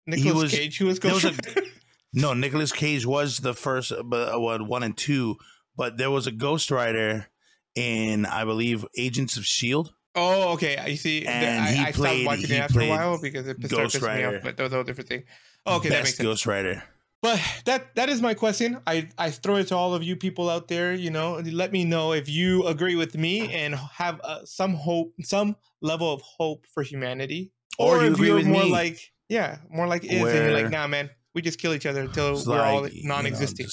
[0.07, 1.29] Nicolas was- Cage who was Ghost was a-
[1.61, 1.67] Rider?
[2.15, 5.37] no, Nicolas Cage was the first, but uh, what one and two.
[5.77, 7.27] But there was a Ghost Rider
[7.75, 9.93] in, I believe, Agents of Shield.
[10.19, 10.77] Oh, okay.
[10.77, 11.27] I see.
[11.27, 14.17] And I, he I stopped watching it after a while because it started Ghost pissing
[14.17, 14.43] me off.
[14.43, 15.25] But that was a whole different thing.
[15.67, 16.27] Oh, okay, that makes sense.
[16.27, 16.83] Ghost Rider.
[17.21, 18.81] But that that is my question.
[18.87, 20.95] I I throw it to all of you people out there.
[20.95, 25.15] You know, let me know if you agree with me and have uh, some hope,
[25.23, 28.71] some level of hope for humanity, Or you if agree you're with more me.
[28.71, 32.03] like yeah, more like is, and you're like, nah, man, we just kill each other
[32.03, 33.67] until we're all like, you know, non-existing.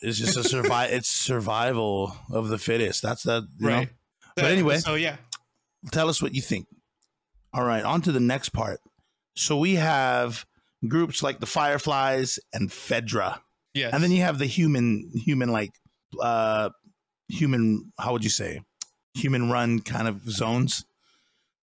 [0.00, 0.90] it's just a survive.
[0.92, 3.02] it's survival of the fittest.
[3.02, 3.46] That's that.
[3.58, 3.88] you right.
[3.88, 3.94] know.
[4.36, 4.78] But anyway.
[4.78, 5.16] so yeah,
[5.90, 6.66] tell us what you think.
[7.54, 8.80] All right, on to the next part.
[9.36, 10.46] So we have
[10.86, 13.40] groups like the Fireflies and Fedra,
[13.74, 15.72] yes, and then you have the human, human like,
[16.20, 16.70] uh,
[17.28, 17.92] human.
[17.98, 18.60] How would you say?
[19.14, 20.86] Human run kind of zones,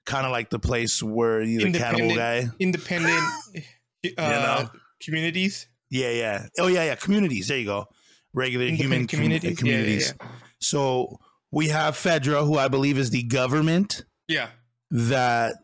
[0.05, 2.47] kind of like the place where you're the cannibal guy.
[2.59, 3.23] independent
[4.17, 4.69] uh, know?
[5.03, 6.47] communities, Yeah, yeah.
[6.59, 6.95] Oh, yeah, yeah.
[6.95, 7.47] Communities.
[7.47, 7.87] There you go.
[8.33, 10.13] Regular human independent com- communities, communities.
[10.19, 11.19] Yeah, yeah, So
[11.51, 14.03] we have Fedra, who I believe is the government.
[14.29, 14.49] Yeah.
[14.91, 15.55] that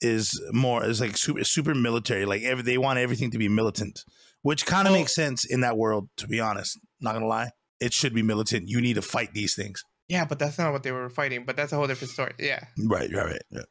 [0.00, 2.26] is more is like super super military.
[2.26, 4.00] Like every, they want everything to be militant,
[4.42, 6.08] which kind of makes sense in that world.
[6.16, 7.50] To be honest, not gonna lie,
[7.80, 8.68] it should be militant.
[8.68, 9.84] You need to fight these things.
[10.08, 11.44] Yeah, but that's not what they were fighting.
[11.44, 12.32] But that's a whole different story.
[12.38, 12.64] Yeah.
[12.84, 13.42] Right, right, right.
[13.52, 13.64] right.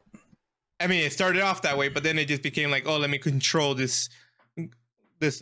[0.80, 3.10] I mean, it started off that way, but then it just became like, oh, let
[3.10, 4.10] me control this,
[5.20, 5.41] this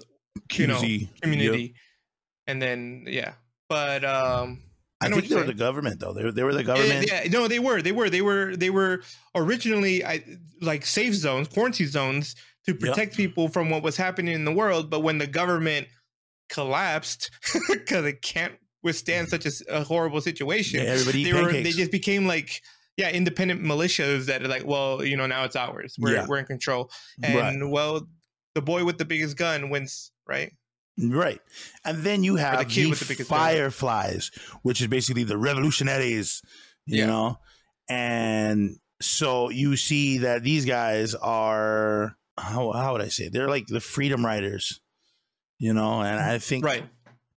[0.54, 0.80] you know,
[1.22, 1.72] community, Yep.
[2.47, 3.34] and then yeah.
[3.68, 4.62] But um,
[5.06, 6.14] I, think they were the government though.
[6.14, 7.08] They were, they were the government.
[7.08, 9.01] Yeah, no, they were, they were, they were, they were
[9.36, 10.24] originally I,
[10.62, 12.36] like safe zones, quarantine zones
[12.66, 14.89] to protect people from what was happening in the world.
[14.89, 15.88] But when the government
[16.49, 17.32] collapsed
[17.70, 22.28] because it can't withstand such a horrible situation, Yeah, everybody they were they just became
[22.28, 22.62] like
[22.97, 26.26] yeah independent militias that are like well you know now it's ours we're Yeah.
[26.28, 26.91] we're in control
[27.24, 27.70] and Right.
[27.70, 28.08] well
[28.54, 30.51] the boy with the biggest gun wins right
[30.98, 31.41] Right.
[31.84, 33.39] And then you have kid the, with the biggest gun.
[33.39, 34.30] fireflies,
[34.62, 36.41] which is basically the revolutionaries,
[36.86, 37.06] you Yeah.
[37.08, 37.39] know?
[37.89, 43.30] And so you see that these guys are how how would I say?
[43.30, 44.80] They're like the freedom riders.
[45.60, 46.84] You know, and I think right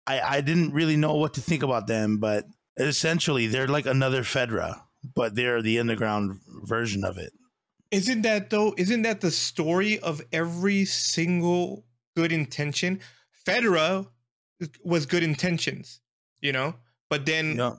[0.06, 2.44] I, I didn't really know what to think about them, but
[2.76, 4.80] essentially they're like another Fedra,
[5.14, 7.32] but they're the underground version of it.
[7.90, 11.84] isn't that though isn't that the story of every single
[12.16, 13.00] good intention
[13.46, 14.06] Fedra
[14.84, 16.00] was good intentions
[16.40, 16.74] you know
[17.10, 17.74] but then Yeah.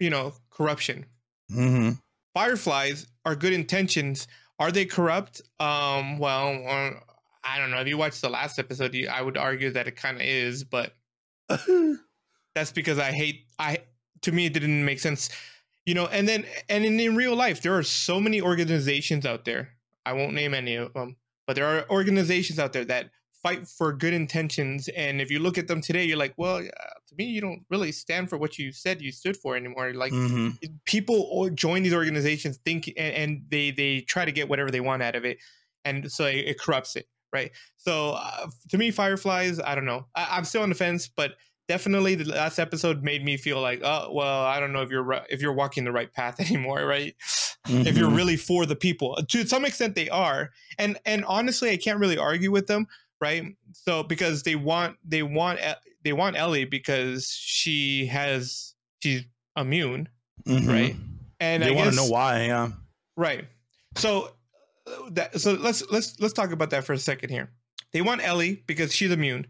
[0.00, 1.06] you know corruption.
[1.52, 1.90] Hmm
[2.34, 4.28] fireflies are good intentions.
[4.58, 5.40] Are they corrupt?
[5.60, 6.90] Um well uh,
[7.44, 7.78] i don't know.
[7.80, 10.64] If you watched the last episode you, i would argue that it kind of is
[10.64, 10.94] but
[12.54, 13.78] that's because i hate i
[14.22, 15.28] to me it didn't make sense.
[15.84, 19.44] You know and then and in, in real life there are so many organizations out
[19.44, 19.70] there.
[20.04, 21.16] I won't name any of them
[21.46, 23.10] but there are organizations out there that
[23.46, 26.70] fight for good intentions and if you look at them today you're like well yeah,
[27.06, 29.92] to me you don't really stand for what you said you stood for anymore.
[29.94, 30.48] Like hmm
[30.84, 35.02] people join these organizations think and, and they they try to get whatever they want
[35.02, 35.38] out of it
[35.84, 37.50] and so it, it corrupts it right?
[37.76, 40.06] So uh, to me fireflies i don't know.
[40.14, 41.32] I, i'm still on the fence but
[41.68, 45.20] definitely the last episode made me feel like oh well i don't know if you're
[45.28, 47.14] if you're walking the right path anymore right?
[47.68, 48.16] If you're Mhm.
[48.16, 49.16] really for the people.
[49.28, 52.86] To some extent they are and and honestly i can't really argue with them
[53.20, 55.58] right so because they want they want
[56.04, 59.22] they want ellie because she has she's
[59.56, 60.08] immune
[60.46, 60.68] Mhm.
[60.68, 60.96] right
[61.40, 62.46] and they I want guess, to know why.
[62.46, 62.70] Yeah.
[63.16, 63.44] Right.
[63.96, 64.32] So
[64.86, 67.50] uh, that so let's let's let's talk about that for a second here.
[67.92, 69.46] They want Ellie because she's immune,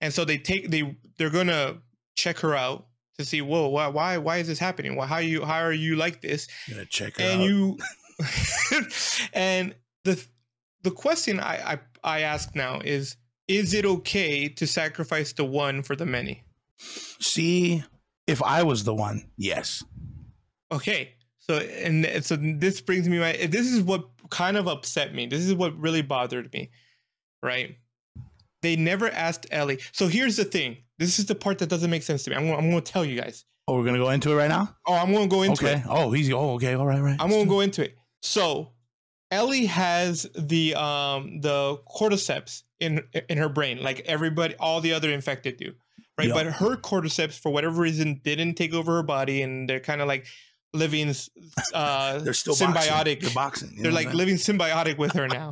[0.00, 1.78] and so they take they they're gonna
[2.16, 2.86] check her out
[3.18, 4.96] to see whoa why why why is this happening?
[4.96, 6.48] Why how you how are you like this?
[6.68, 7.46] Gonna check her And out.
[7.46, 7.78] you
[9.32, 10.24] and the
[10.82, 13.16] the question I, I I ask now is
[13.48, 16.44] is it okay to sacrifice the one for the many?
[16.78, 17.82] See,
[18.26, 19.84] if I was the one, yes.
[20.72, 21.14] Okay.
[21.38, 25.26] So and so this brings me my this is what kind of upset me.
[25.26, 26.70] This is what really bothered me.
[27.42, 27.76] Right?
[28.62, 29.80] They never asked Ellie.
[29.92, 30.76] So here's the thing.
[30.98, 32.36] This is the part that doesn't make sense to me.
[32.36, 33.46] I'm, gonna- I'm going to tell you guys.
[33.66, 34.76] Oh, we're gonna go into it right now.
[34.86, 35.78] Oh, I'm going to go into okay.
[35.78, 35.84] it.
[35.88, 36.74] Oh, he's oh okay.
[36.74, 37.16] All right, right.
[37.18, 37.96] I'm going to go into it.
[38.22, 38.72] So
[39.30, 45.10] Ellie has the um the cordyceps in in her brain, like everybody, all the other
[45.10, 45.72] infected do,
[46.18, 46.28] right?
[46.28, 46.34] Yeah.
[46.34, 50.08] But her cordyceps, for whatever reason, didn't take over her body, and they're kind of
[50.08, 50.26] like
[50.72, 51.14] living
[51.74, 52.74] uh They're still symbiotic.
[52.74, 53.18] Boxing.
[53.20, 53.72] They're boxing.
[53.76, 55.50] you They're like I'm living symbiotic with her now,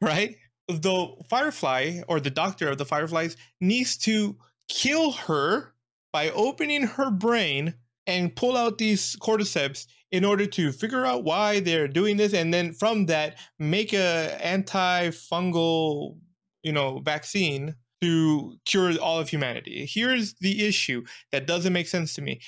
[0.00, 0.36] right?
[0.68, 4.36] The Firefly or the doctor of the Fireflies needs to
[4.68, 5.74] kill her
[6.12, 7.74] by opening her brain
[8.06, 12.54] and pull out these cordyceps in order to figure out why they're doing this, and
[12.54, 16.16] then from that make a antifungal,
[16.62, 19.84] you know, vaccine to cure all of humanity.
[19.90, 21.02] Here's the issue
[21.32, 22.40] that doesn't make sense to me.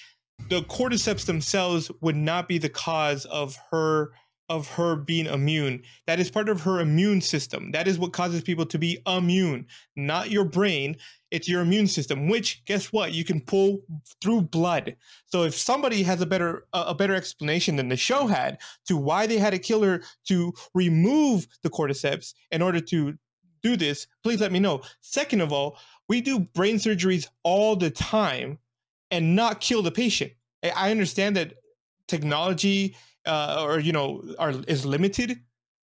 [0.48, 4.12] The cordyceps themselves would not be the cause of her
[4.48, 5.82] of her being immune.
[6.06, 7.72] That is part of her immune system.
[7.72, 9.66] That is what causes people to be immune,
[9.96, 10.96] not your brain.
[11.30, 13.12] It's your immune system, which guess what?
[13.12, 13.80] You can pull
[14.22, 14.96] through blood.
[15.26, 19.26] So if somebody has a better a better explanation than the show had to why
[19.26, 23.18] they had to kill her to remove the cordyceps in order to
[23.62, 24.82] do this, please let me know.
[25.00, 25.76] Second of all,
[26.08, 28.58] we do brain surgeries all the time
[29.10, 30.32] and not kill the patient.
[30.62, 31.54] I understand that
[32.06, 35.40] technology uh, or you know are is limited,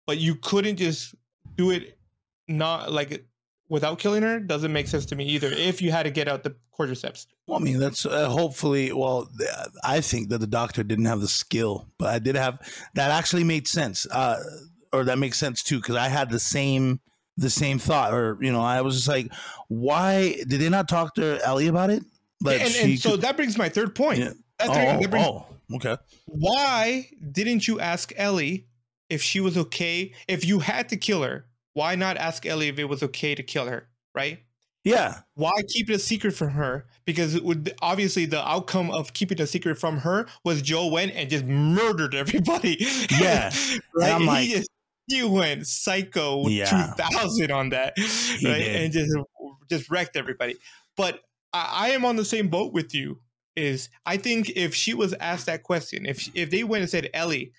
[0.06, 1.14] but you couldn't just
[1.56, 1.98] do it
[2.48, 3.24] not like
[3.68, 4.40] without killing her.
[4.40, 5.48] Doesn't make sense to me either.
[5.48, 8.92] If you had to get out the cordyceps, Well, I mean, that's uh, hopefully.
[8.92, 9.30] Well,
[9.82, 12.58] I think that the doctor didn't have the skill, but I did have.
[12.94, 14.42] That actually made sense, uh,
[14.92, 17.00] or that makes sense too, because I had the same
[17.36, 19.32] the same thought, or you know, I was just like,
[19.68, 22.04] why did they not talk to Ellie about it?
[22.42, 24.18] Like and, so could- that brings my third point.
[24.18, 24.32] Yeah.
[24.58, 25.96] That oh, brings- oh, okay.
[26.26, 28.66] why didn't you ask Ellie
[29.08, 30.12] if she was okay?
[30.28, 33.42] If you had to kill her, why not ask Ellie if it was okay to
[33.42, 33.88] kill her?
[34.14, 34.40] Right?
[34.84, 36.84] Yeah, Why keep it a secret from her?
[37.06, 41.12] Because it would obviously the outcome of keeping a secret from her was Joe went
[41.14, 42.76] and just murdered everybody.
[43.18, 43.50] Yeah.
[43.94, 44.12] right.
[44.12, 44.68] I'm He like, just-
[45.08, 46.92] he went psycho Yeah.
[46.96, 48.58] 2000 on that, He right?
[48.58, 48.76] did.
[48.82, 49.16] And just
[49.70, 50.56] just wrecked everybody.
[50.98, 51.20] But
[51.54, 53.20] I, I am on the same boat with you.
[53.56, 57.08] Is I think if she was asked that question, if if they went and said,
[57.14, 57.52] Ellie,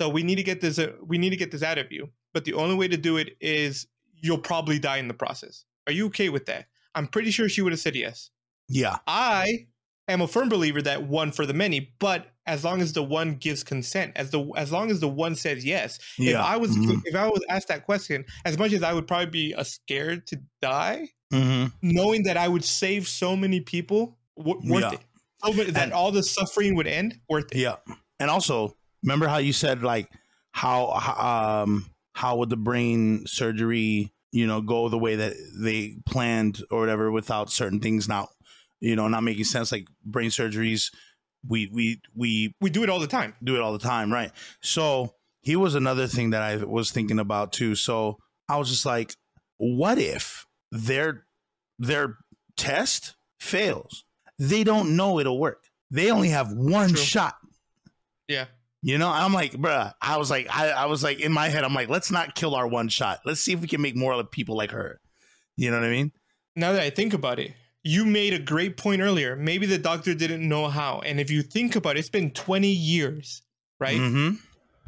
[0.00, 2.08] so we need to get this, uh, we need to get this out of you,
[2.32, 5.64] but the only way to do it is you'll probably die in the process.
[5.86, 6.66] Are you okay with that?
[6.94, 8.30] I'm pretty sure she would have said yes.
[8.68, 8.98] Yeah.
[9.06, 9.66] I
[10.08, 13.34] am a firm believer that one for the many, but as long as the one
[13.34, 15.98] gives consent, as the as long as the one says yes.
[16.18, 17.02] If I was Mhm.
[17.04, 20.26] if I was asked that question, as much as I would probably be uh, scared
[20.28, 21.72] to die, Mhm.
[21.82, 24.92] knowing that I would save so many people, w- worth Yeah.
[24.92, 25.00] it.
[25.44, 27.58] So many- that And- all the suffering would end, worth it.
[27.58, 27.76] Yeah.
[28.20, 30.08] And also, remember how you said like
[30.52, 30.90] how
[31.62, 36.80] um how would the brain surgery, you know, go the way that they planned or
[36.80, 38.28] whatever without certain things not,
[38.80, 40.90] you know, not making sense like brain surgeries
[41.48, 43.34] we we we We do it all the time.
[43.42, 44.30] do it all the time, right?
[44.60, 47.74] So, here was another thing that I was thinking about too.
[47.74, 48.18] So,
[48.48, 49.16] I was just like,
[49.56, 51.26] what if their
[51.80, 52.18] their
[52.56, 54.04] test fails?
[54.42, 55.64] They don't know it'll work.
[55.92, 56.96] They only have one True.
[56.98, 57.36] shot.
[58.26, 58.46] Yeah.
[58.82, 61.62] You know, I'm like, bruh, I was like, I, I was like, in my head,
[61.62, 63.20] I'm like, let's not kill our one shot.
[63.24, 65.00] Let's see if we can make more of people like her.
[65.56, 66.10] You know what I mean?
[66.56, 67.52] Now that I think about it,
[67.84, 69.36] you made a great point earlier.
[69.36, 71.00] Maybe the doctor didn't know how.
[71.00, 73.42] And if you think about it, it's been 20 years,
[73.78, 73.98] right?
[73.98, 74.36] Mm-hmm.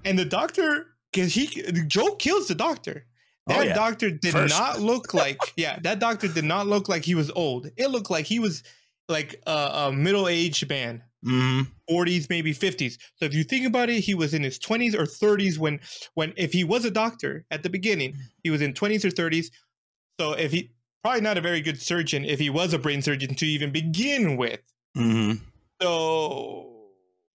[0.05, 1.47] And the doctor, because he
[1.87, 3.07] Joe kills the doctor.
[3.49, 3.75] Oh, That yeah.
[3.75, 4.59] doctor did First.
[4.59, 5.79] not look like yeah.
[5.83, 7.71] That doctor did not look like he was old.
[7.77, 8.65] It looked like he was
[9.09, 11.63] like a, a middle aged man, Mm-hmm.
[11.89, 12.99] forties maybe fifties.
[13.17, 15.81] So if you think about it, he was in his twenties or thirties when
[16.13, 19.51] when if he was a doctor at the beginning, he was in twenties or thirties.
[20.21, 20.71] So if he
[21.03, 24.37] probably not a very good surgeon if he was a brain surgeon to even begin
[24.37, 24.61] with.
[24.99, 25.43] Mm-hmm.
[25.81, 26.71] So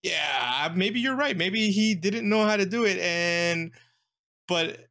[0.03, 1.35] yeah, maybe you're right.
[1.35, 3.71] Maybe he didn't know how to do it, and
[4.47, 4.87] but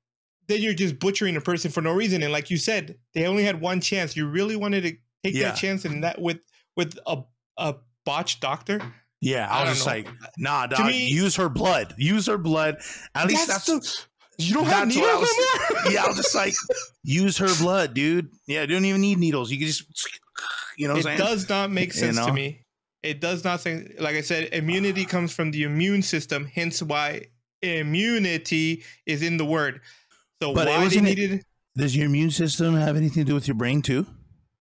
[0.48, 2.22] then you're just butchering a person for no reason.
[2.22, 4.16] And like you said, they only had one chance.
[4.16, 4.90] You really wanted to
[5.22, 5.50] take Yeah.
[5.50, 6.38] that chance and that with
[6.78, 7.18] with a
[7.58, 7.74] a
[8.06, 8.80] botched doctor.
[9.20, 9.92] Yeah, I I, was just know.
[9.92, 10.08] like,
[10.38, 11.92] nah, dog, me- use her blood.
[11.98, 12.76] Use her blood.
[13.14, 13.84] At least that's, the,
[14.38, 15.34] you don't have that's what I needles
[15.84, 16.54] was- yeah, I was just like,
[17.02, 18.30] use her blood, dude.
[18.46, 19.50] Yeah, you don't even need needles.
[19.50, 19.82] You can just,
[20.78, 21.18] you know what it saying?
[21.18, 22.64] does not make You sense to me.
[23.02, 27.26] It does not say like I said, immunity comes from the immune system, hence why
[27.60, 29.80] immunity is in the word.
[30.40, 31.44] So But why they needed
[31.76, 34.06] Does your immune system have anything to do with your brain too?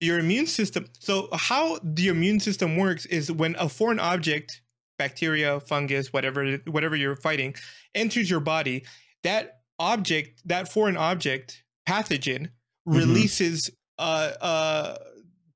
[0.03, 0.87] Your immune system.
[0.99, 4.61] So how the immune system works is when a foreign object,
[4.99, 7.55] bacteria, fungus, whatever whatever you're fighting,
[7.95, 8.85] enters your body,
[9.23, 12.49] that object, that foreign object, pathogen,
[12.89, 12.97] Mhm.
[13.01, 14.97] releases uh uh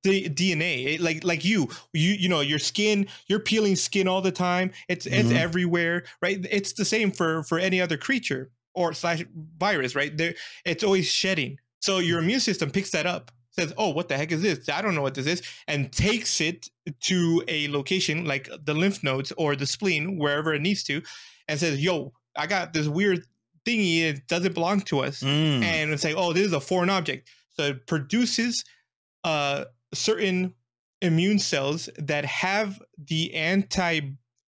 [0.04, 4.22] the DNA It- like like you you you know your skin you're peeling skin all
[4.22, 5.36] the time it's it's Mhm.
[5.46, 9.24] everywhere right it's the same for for any other creature or slash
[9.58, 10.34] virus right there
[10.64, 14.32] it's always shedding so your immune system picks that up says oh what the heck
[14.32, 16.68] is this i don't know what this is and takes it
[17.00, 21.00] to a location like the lymph nodes or the spleen wherever it needs to
[21.48, 23.24] and says yo i got this weird
[23.66, 25.62] thingy it doesn't belong to us Mm.
[25.62, 27.28] and it's like, oh, this is a foreign object.
[27.50, 28.64] So it produces
[29.24, 30.54] uh, certain
[31.02, 34.00] immune cells that have the anti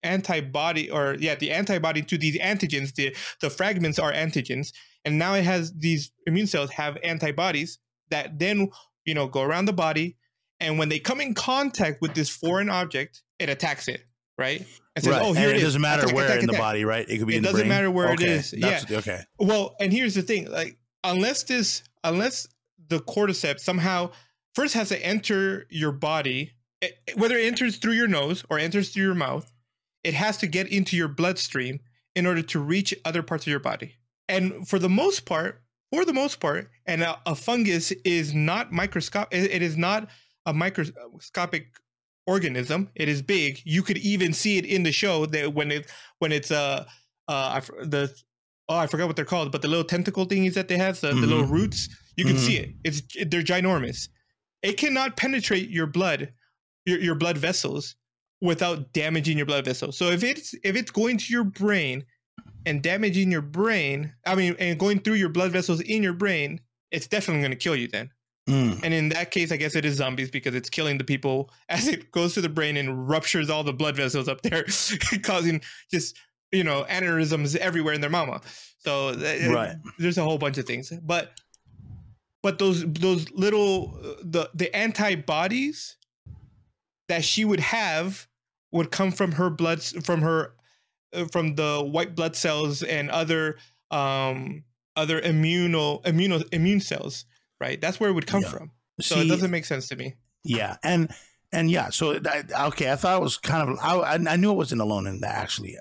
[0.05, 4.73] antibody or yeah the antibody to these antigens the the fragments are antigens
[5.05, 7.79] and now it has these immune cells have antibodies
[8.11, 8.71] that then
[9.09, 10.17] you know go around the body
[10.61, 14.03] and when they come in contact with this foreign object it attacks it
[14.37, 14.61] right
[14.95, 15.23] and says right.
[15.25, 17.09] oh here it it is doesn't matter Attack, where attack, in the body, right?
[17.09, 17.69] It could be It in doesn't brain.
[17.69, 18.51] matter where it Okay, is.
[18.51, 19.21] that's- Okay.
[19.39, 22.47] Well, and here's the thing: like, unless this, unless
[22.89, 24.11] the cordyceps somehow
[24.55, 26.53] first has to enter your body,
[26.83, 29.51] eh, whether it enters through your nose or enters through your mouth,
[30.03, 31.79] it has to get into your bloodstream
[32.17, 33.95] in order to reach other parts of your body.
[34.29, 38.73] And for the most part, for the most part, and a, a fungus is not
[38.73, 39.29] microscopic.
[39.33, 40.09] It is not
[40.47, 41.69] a microscopic
[42.27, 42.91] organism.
[42.95, 43.61] It is big.
[43.65, 46.85] You could even see it in the show that when it when it's uh
[47.29, 48.13] uh the
[48.69, 51.09] oh I forgot what they're called, but the little tentacle thingies that they have, the,
[51.09, 51.51] the little Mhm.
[51.51, 52.41] roots, you can Mhm.
[52.47, 52.71] see it.
[52.85, 54.09] It's they're ginormous.
[54.63, 56.33] It cannot penetrate your blood,
[56.85, 57.95] your your blood vessels
[58.41, 59.97] without damaging your blood vessels.
[59.97, 62.05] So if it's if it's going to your brain
[62.69, 66.61] and damaging your brain, I mean, and going through your blood vessels in your brain,
[66.91, 68.11] it's definitely going to kill you then.
[68.49, 68.81] Mm.
[68.83, 71.87] And in that case, I guess it is zombies because it's killing the people as
[71.89, 74.65] it goes to the brain and ruptures all the blood vessels up there,
[75.23, 75.61] causing
[75.91, 76.17] just
[76.53, 78.41] you know aneurysms everywhere in their mama.
[78.79, 79.77] So th- Right.
[79.99, 81.33] there's a whole bunch of things, but
[82.43, 85.97] but those those little uh, the the antibodies
[87.09, 88.27] that she would have
[88.73, 90.51] would come from her blood from her uh,
[91.33, 93.57] from the white blood cells and other
[93.91, 94.65] um
[94.97, 97.25] other immuno immuno immune cells,
[97.61, 97.81] right?
[97.81, 98.49] That's where it would come Yeah.
[98.51, 98.71] from.
[99.01, 100.15] So See, it doesn't make sense to me.
[100.45, 101.11] Yeah, and
[101.53, 104.57] and yeah, so I, okay, I thought it was kind of I, I knew it
[104.57, 105.77] wasn't alone in that actually,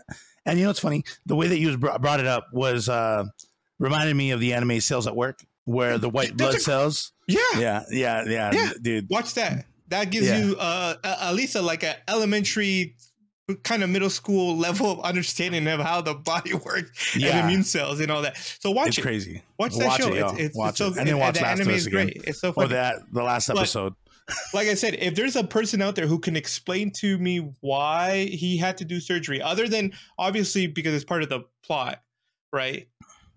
[0.45, 1.03] and you know what's funny?
[1.25, 3.25] The way that you brought it up was uh
[3.79, 7.11] reminded me of the anime Cells at Work, where the white blood a- cells.
[7.27, 7.39] Yeah.
[7.57, 8.71] Yeah, yeah, yeah, Yeah.
[8.81, 9.07] dude.
[9.09, 9.65] Watch that.
[9.89, 10.37] That gives Yeah.
[10.43, 12.95] you uh, at least a, like an elementary
[13.63, 17.99] kind of middle school level of understanding of how the body works and immune cells
[17.99, 18.37] and all that.
[18.59, 19.01] So watch it's it.
[19.01, 19.41] crazy.
[19.57, 20.07] Watch that Watch show.
[20.13, 20.97] it, it's, it's, Watch it's so it.
[20.97, 22.05] And then watch the Last anime is again.
[22.07, 22.21] great.
[22.25, 22.65] It's so funny.
[22.65, 23.93] Or that the last But- episode.
[24.53, 28.25] like I said, if there's a person out there who can explain to me why
[28.25, 32.01] he had to do surgery, other than obviously because it's part of the plot,
[32.51, 32.89] right?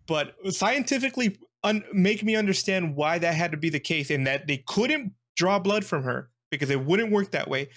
[0.08, 4.48] But scientifically, un- make me understand why that had to be the case and that
[4.48, 7.68] they couldn't draw blood from her because it wouldn't work that way.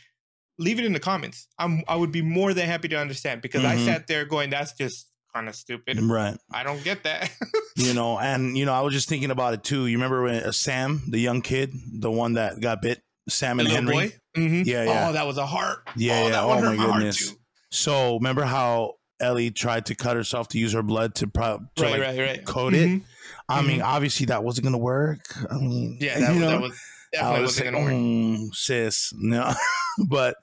[0.59, 1.47] Leave it in the comments.
[1.57, 3.85] I'm I would be more than happy to understand because I Mhm.
[3.85, 5.99] sat there going, "That's just kind of stupid.
[6.01, 6.37] Right.
[6.51, 7.31] I don't get that."
[7.75, 9.87] You know, and you know, I was just thinking about it too.
[9.87, 13.67] You remember when uh, Sam, the young kid, the one that got bit, Sam and
[13.67, 14.09] Little Henry.
[14.09, 14.39] boy.
[14.39, 14.63] Mhm.
[14.67, 15.07] Yeah, yeah.
[15.09, 15.79] Oh, that was a heart.
[15.95, 16.41] Yeah, oh, yeah.
[16.43, 17.33] Oh, my my goodness.
[17.71, 21.81] So remember how Ellie tried to cut herself to use her blood to, pro- to
[21.83, 22.45] Right, like right, right.
[22.45, 22.87] coat it?
[22.89, 23.03] Mhm.
[23.49, 25.21] I mean, obviously that wasn't gonna work.
[25.49, 27.85] I mean, Yeah, that, you was, know, that was I definitely was wasn't like, gonna
[27.85, 27.93] work.
[27.95, 29.53] "Mm, sis, no.
[30.07, 30.35] but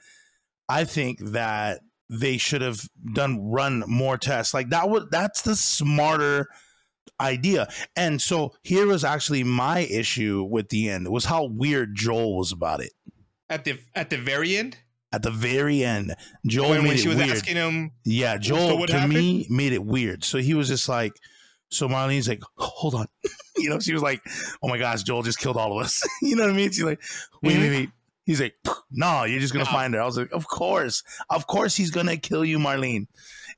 [0.69, 2.81] I think that they should have
[3.15, 4.53] done run more tests.
[4.53, 6.49] Like that was that's the smarter
[7.21, 7.69] idea.
[7.97, 12.53] And so here was actually my issue with the end was how weird Joel was
[12.53, 12.93] about it.
[13.49, 14.79] At the at the very end,
[15.13, 16.15] At the very end,
[16.47, 17.31] Joel when, made when she it was weird.
[17.31, 20.25] asking him, Yeah, Joel to me made it weird.
[20.25, 21.13] So he was just like,
[21.69, 23.07] so Marlene's like, hold on,
[23.57, 24.21] you know, she was like,
[24.63, 26.03] oh my gosh, Joel just killed all of us.
[26.23, 26.71] you know what I mean?
[26.71, 27.01] She's like,
[27.43, 27.75] wait, wait, mm-hmm.
[27.75, 27.91] wait.
[28.31, 28.55] He's like,
[28.93, 29.71] no, you're just gonna No.
[29.73, 30.01] find her.
[30.01, 33.09] I was like, of course, of course, he's gonna kill you, Marlene.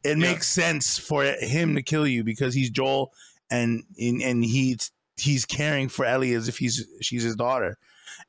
[0.02, 0.28] It Yeah.
[0.32, 3.12] makes sense for him to kill you because he's Joel,
[3.50, 7.76] and and, and he's he's caring for Ellie as if he's she's his daughter.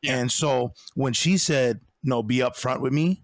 [0.01, 0.17] Yeah.
[0.17, 3.23] And so when she said, no, be upfront with me,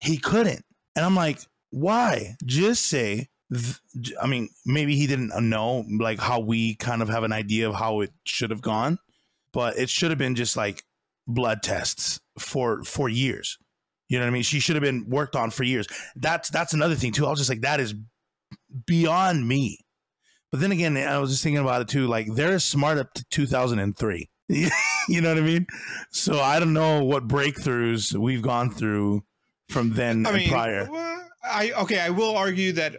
[0.00, 0.64] he couldn't.
[0.94, 1.40] And I'm like,
[1.70, 2.36] why?
[2.46, 3.80] Just say, th-
[4.22, 7.74] I mean, maybe he didn't know, like how we kind of have an idea of
[7.74, 8.98] how it should have gone,
[9.52, 10.84] but it should have been just like
[11.26, 13.58] blood tests for for years.
[14.08, 14.42] You know what I mean?
[14.42, 15.86] She should have been worked on for years.
[16.14, 17.26] That's that's another thing too.
[17.26, 17.94] I was just like, that is
[18.86, 19.80] beyond me.
[20.52, 22.06] But then again, I was just thinking about it too.
[22.06, 24.30] Like they're smart up to 2003.
[24.48, 25.66] you know what I mean?
[26.10, 29.24] So I don't know what breakthroughs we've gone through
[29.68, 30.88] from then I and mean, prior.
[31.48, 32.96] I okay, I will argue that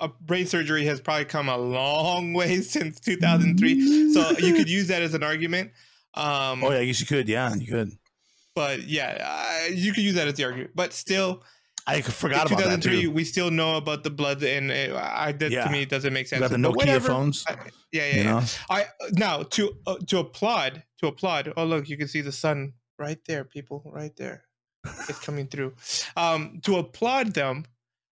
[0.00, 4.12] uh, brain surgery has probably come a long way since 2003.
[4.12, 5.72] So you could use that as an argument.
[6.16, 7.28] Um, Oh yeah, I guess you could.
[7.28, 7.90] Yeah, you could.
[8.54, 9.18] but yeah,
[9.68, 10.70] uh, you could use that as the argument.
[10.74, 11.42] But still,
[11.86, 13.10] I forgot about that 2003, too.
[13.10, 15.64] we still know about the blood, and it, I that Yeah.
[15.64, 16.40] to me it doesn't make You sense.
[16.40, 17.08] got the Nokia whatever.
[17.08, 17.44] phones.
[17.48, 17.56] I-
[17.92, 18.46] yeah, yeah, yeah.
[18.70, 21.52] I now to uh, to applaud to applaud.
[21.56, 24.44] Oh look, you can see the sun right there, people, right there.
[25.08, 25.74] It's coming through.
[26.16, 27.64] Um, to applaud them,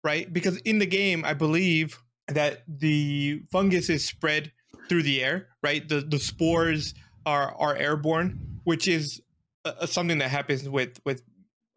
[0.03, 0.31] right?
[0.31, 1.97] Because in the game, I believe
[2.27, 4.51] that the fungus is spread
[4.87, 5.87] through the air, right?
[5.87, 6.93] The the spores
[7.25, 9.21] are are airborne, which is
[9.65, 11.21] uh, something that happens with with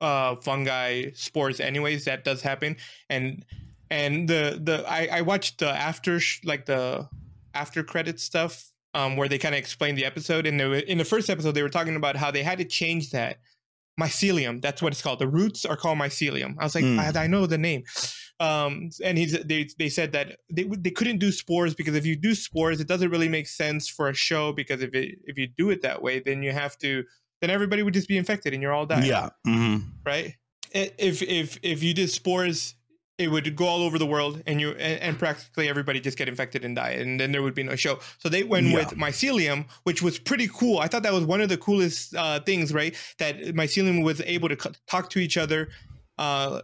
[0.00, 1.60] uh, fungi spores.
[1.60, 2.76] Anyways, that does happen,
[3.08, 3.44] and
[3.90, 7.08] and the the I, I watched the after sh- like the
[7.54, 10.46] after credit stuff um, where they kind of explained the episode.
[10.46, 12.64] And they were, in the first episode, they were talking about how they had to
[12.64, 13.38] change that
[14.00, 14.60] mycelium.
[14.62, 15.18] That's what it's called.
[15.18, 16.54] The roots are called mycelium.
[16.58, 17.16] I was like, Mm.
[17.16, 17.84] I, I know the name.
[18.40, 22.16] Um, and he's they they said that they they couldn't do spores because if you
[22.16, 25.46] do spores, it doesn't really make sense for a show because if it if you
[25.46, 27.04] do it that way, then you have to
[27.40, 29.28] then everybody would just be infected and you're all dying yeah.
[29.44, 30.34] hmm right?
[30.72, 32.74] If if if you did spores,
[33.18, 36.28] it would go all over the world, and you and, and practically everybody just get
[36.28, 37.98] infected and die, and then there would be no show.
[38.18, 38.76] So they went Yeah.
[38.76, 40.78] with mycelium, which was pretty cool.
[40.78, 42.96] I thought that was one of the coolest uh, things, right?
[43.18, 45.68] That mycelium was able to c- talk to each other.
[46.18, 46.62] Uh,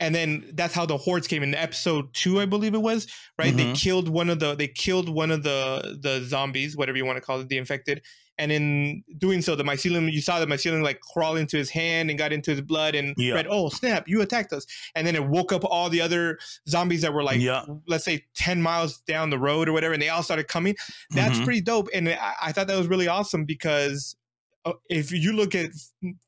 [0.00, 3.06] and then that's how the hordes came in episode two, I believe it was.
[3.38, 3.76] Right, they Mhm.
[3.76, 7.20] killed one of the they killed one of the the zombies, whatever you want to
[7.22, 8.02] call it, the infected,
[8.36, 12.10] and in doing so, the mycelium you saw the mycelium like crawl into his hand
[12.10, 13.34] and got into his blood and Yeah.
[13.34, 14.66] read, "Oh snap, you attacked us!"
[14.96, 16.38] And then it woke up all the other
[16.68, 17.64] zombies that were like, Yeah.
[17.86, 20.74] let's say ten miles down the road or whatever, and they all started coming.
[21.10, 21.44] That's Mhm.
[21.44, 24.16] pretty dope, and I, I thought that was really awesome because
[24.64, 25.70] uh, if you look at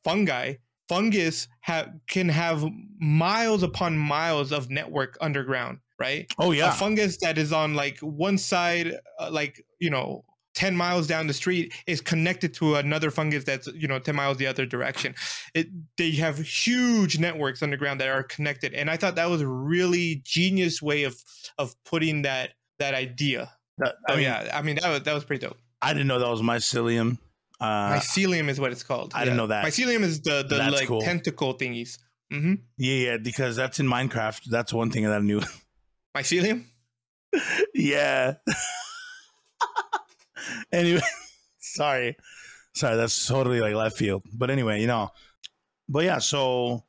[0.05, 0.55] fungi,
[0.89, 2.64] fungus ha- can have
[2.99, 6.32] miles upon miles of network underground, right?
[6.39, 6.70] Oh a yeah.
[6.72, 10.24] fungus that is on like one side, uh, like you know,
[10.55, 14.37] ten miles down the street, is connected to another fungus that's you know ten miles
[14.39, 15.14] the other direction.
[15.55, 15.68] It
[15.99, 20.22] they have huge networks underground that are connected, and I thought that was a really
[20.24, 21.16] genius way of
[21.59, 25.24] of putting that that idea That- Oh mean, yeah, I mean that was that was
[25.24, 25.59] pretty dope.
[25.82, 27.18] I didn't know that was mycelium.
[27.61, 29.13] Uh, Mycelium is what it's called.
[29.15, 29.65] I didn't know that.
[29.65, 31.01] Mycelium is the the That's like cool.
[31.01, 31.99] tentacle thingies.
[32.33, 32.55] Mm-hmm.
[32.77, 34.43] yeah, yeah, because that's in Minecraft.
[34.51, 35.41] That's one thing that I knew.
[36.17, 36.65] Mycelium.
[37.73, 38.35] yeah.
[40.73, 41.01] anyway,
[41.59, 42.17] sorry,
[42.75, 42.97] sorry.
[42.97, 44.23] That's totally like left field.
[44.33, 45.11] But anyway, you know,
[45.89, 46.19] but yeah.
[46.19, 46.85] So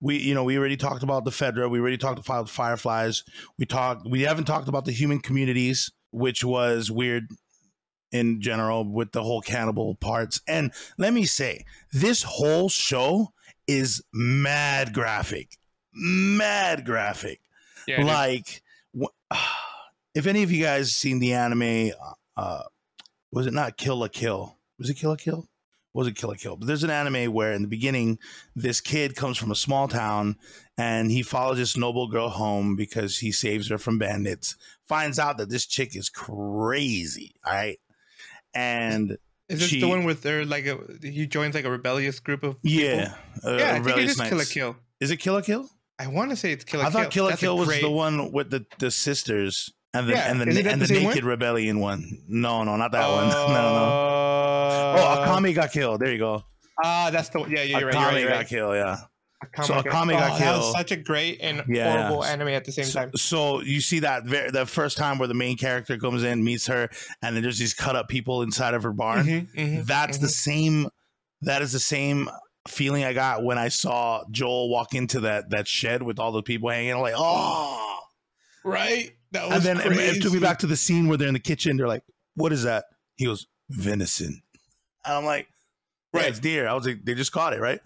[0.00, 1.70] we, you know, we already talked about the Fedra.
[1.70, 3.24] We already talked about Fireflies.
[3.58, 4.06] We talked.
[4.08, 7.24] We haven't talked about the human communities, which was weird
[8.12, 10.40] in general with the whole cannibal parts.
[10.48, 13.32] And let me say, this whole show
[13.66, 15.56] is mad graphic,
[15.92, 17.40] mad graphic.
[17.86, 18.04] Yeah.
[18.04, 18.62] like
[18.98, 19.06] wh-
[20.14, 21.92] if any of you guys seen the anime
[22.36, 22.62] uh
[23.32, 24.56] was it not kill la kill?
[24.78, 25.48] Was it kill la kill?
[25.94, 28.18] Was it kill la kill but there's an anime where in the beginning
[28.54, 30.36] this kid comes from a small town
[30.76, 34.54] and he follows this noble girl home because he saves her from bandits
[34.86, 37.80] finds out that this chick is crazy all right
[38.54, 39.16] and
[39.48, 42.42] is this she- the one with her like a he joins like a rebellious group
[42.42, 42.80] of people?
[42.80, 43.74] yeah uh, yeah.
[43.74, 44.76] I think it is Kill la Kill.
[45.00, 45.68] is it kill la kill
[46.00, 46.92] I want to say it's Kill a I Kill.
[47.02, 50.12] thought Kill a That's Kill was great- the one with the, the sisters and the
[50.12, 52.22] Yeah, and the and the the, naked rebellion one.
[52.28, 53.28] No, no, not that one.
[53.30, 53.54] no, no.
[53.54, 56.00] Uh, Oh, Akame got killed.
[56.00, 56.42] There you go.
[56.84, 57.50] Ah, that's the one.
[57.50, 58.20] Yeah, yeah, you're Akame right.
[58.20, 58.48] You're right, got right.
[58.48, 58.74] killed.
[58.76, 58.96] Yeah.
[59.44, 60.76] Akame So got- Akame got oh, That was killed.
[60.76, 61.92] such a great and Yeah.
[61.92, 63.10] horrible anime at the same So, time.
[63.16, 66.66] so you see that ver- the first time where the main character comes in, meets
[66.66, 66.88] her,
[67.22, 69.26] and then there's these cut up people inside of her barn.
[69.26, 70.30] Mhm, mhm, That's the mhm.
[70.30, 70.88] same.
[71.42, 72.28] That is the same
[72.66, 76.42] feeling I got when I saw Joel walk into that that shed with all the
[76.42, 76.92] people hanging.
[76.92, 78.00] I'm like, oh.
[78.64, 79.12] right.
[79.32, 80.18] That was and then it- crazy.
[80.18, 81.76] it took me back to the scene where they're in the kitchen.
[81.76, 82.02] They're like,
[82.34, 82.86] "What is that?"
[83.16, 84.42] He goes, "Venison."
[85.04, 85.46] And I'm like,
[86.12, 86.30] "Right, Right.
[86.30, 87.80] it's deer." I was like, "They just caught it, right?"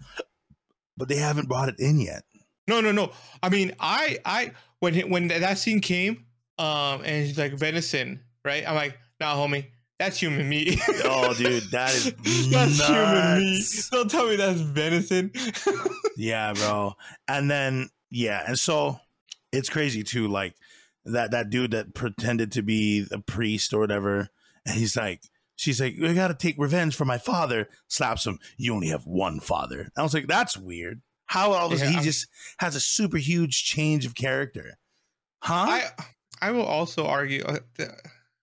[0.97, 2.23] But they haven't brought it in yet.
[2.67, 3.11] No, no, no.
[3.41, 6.25] I mean, I, I, when when that scene came,
[6.57, 8.67] um, and he's like venison, right?
[8.67, 9.67] I'm like, nah, homie,
[9.99, 10.79] that's human meat.
[11.05, 12.13] Oh, dude, that is
[12.51, 13.53] that's human meat.
[13.53, 13.89] nuts.
[13.89, 15.31] Don't tell me that's venison.
[16.15, 16.93] Yeah, bro.
[17.27, 18.99] And then yeah, and so
[19.51, 20.27] it's crazy too.
[20.27, 20.53] Like
[21.05, 24.29] that that dude that pretended to be a priest or whatever,
[24.65, 25.21] and he's like.
[25.63, 27.69] She's like, I gotta take revenge for my father.
[27.87, 28.37] Slaps him.
[28.57, 29.89] You only have one father.
[29.97, 31.01] I was like, that's weird.
[31.27, 32.27] How else Yeah, he I'm- just
[32.59, 34.77] has a super huge change of character,
[35.41, 35.53] huh?
[35.69, 35.83] I,
[36.41, 37.43] I will also argue.
[37.43, 37.89] Uh, th-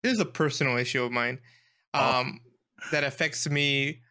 [0.03, 1.39] this is a personal issue of mine,
[1.93, 2.20] Oh.
[2.20, 2.41] um,
[2.91, 4.01] that affects me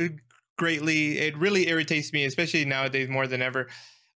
[0.00, 0.08] uh,
[0.56, 1.18] greatly.
[1.18, 3.68] It really irritates me, especially nowadays more than ever.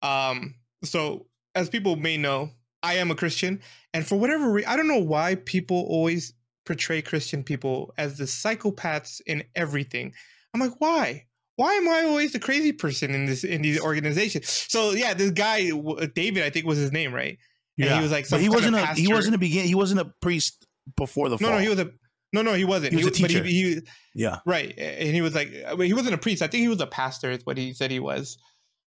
[0.01, 0.55] Um,
[0.85, 2.51] so, as people may know,
[2.81, 3.59] I am a Christian,
[3.93, 6.33] and for whatever reason, I don't know why people always
[6.65, 10.13] portray Christian people as the psychopaths in everything.
[10.53, 11.25] I'm like, why?
[11.55, 14.49] Why am I always the crazy person in this in these organizations?
[14.69, 15.69] So yeah, this guy
[16.15, 17.37] David, I think was his name, right?
[17.77, 20.13] And he was like, but he wasn't a he wasn't a begin he wasn't a
[20.21, 21.49] priest before the No, fall.
[21.49, 21.91] no, no, he was a
[22.33, 22.93] no, no, he wasn't.
[22.93, 23.43] He was a but teacher.
[23.43, 23.81] He, he
[24.15, 24.37] yeah.
[24.45, 26.41] right, and he was like, mean, he wasn't a priest.
[26.41, 27.29] I think he was a pastor.
[27.29, 28.37] Is what he said he was.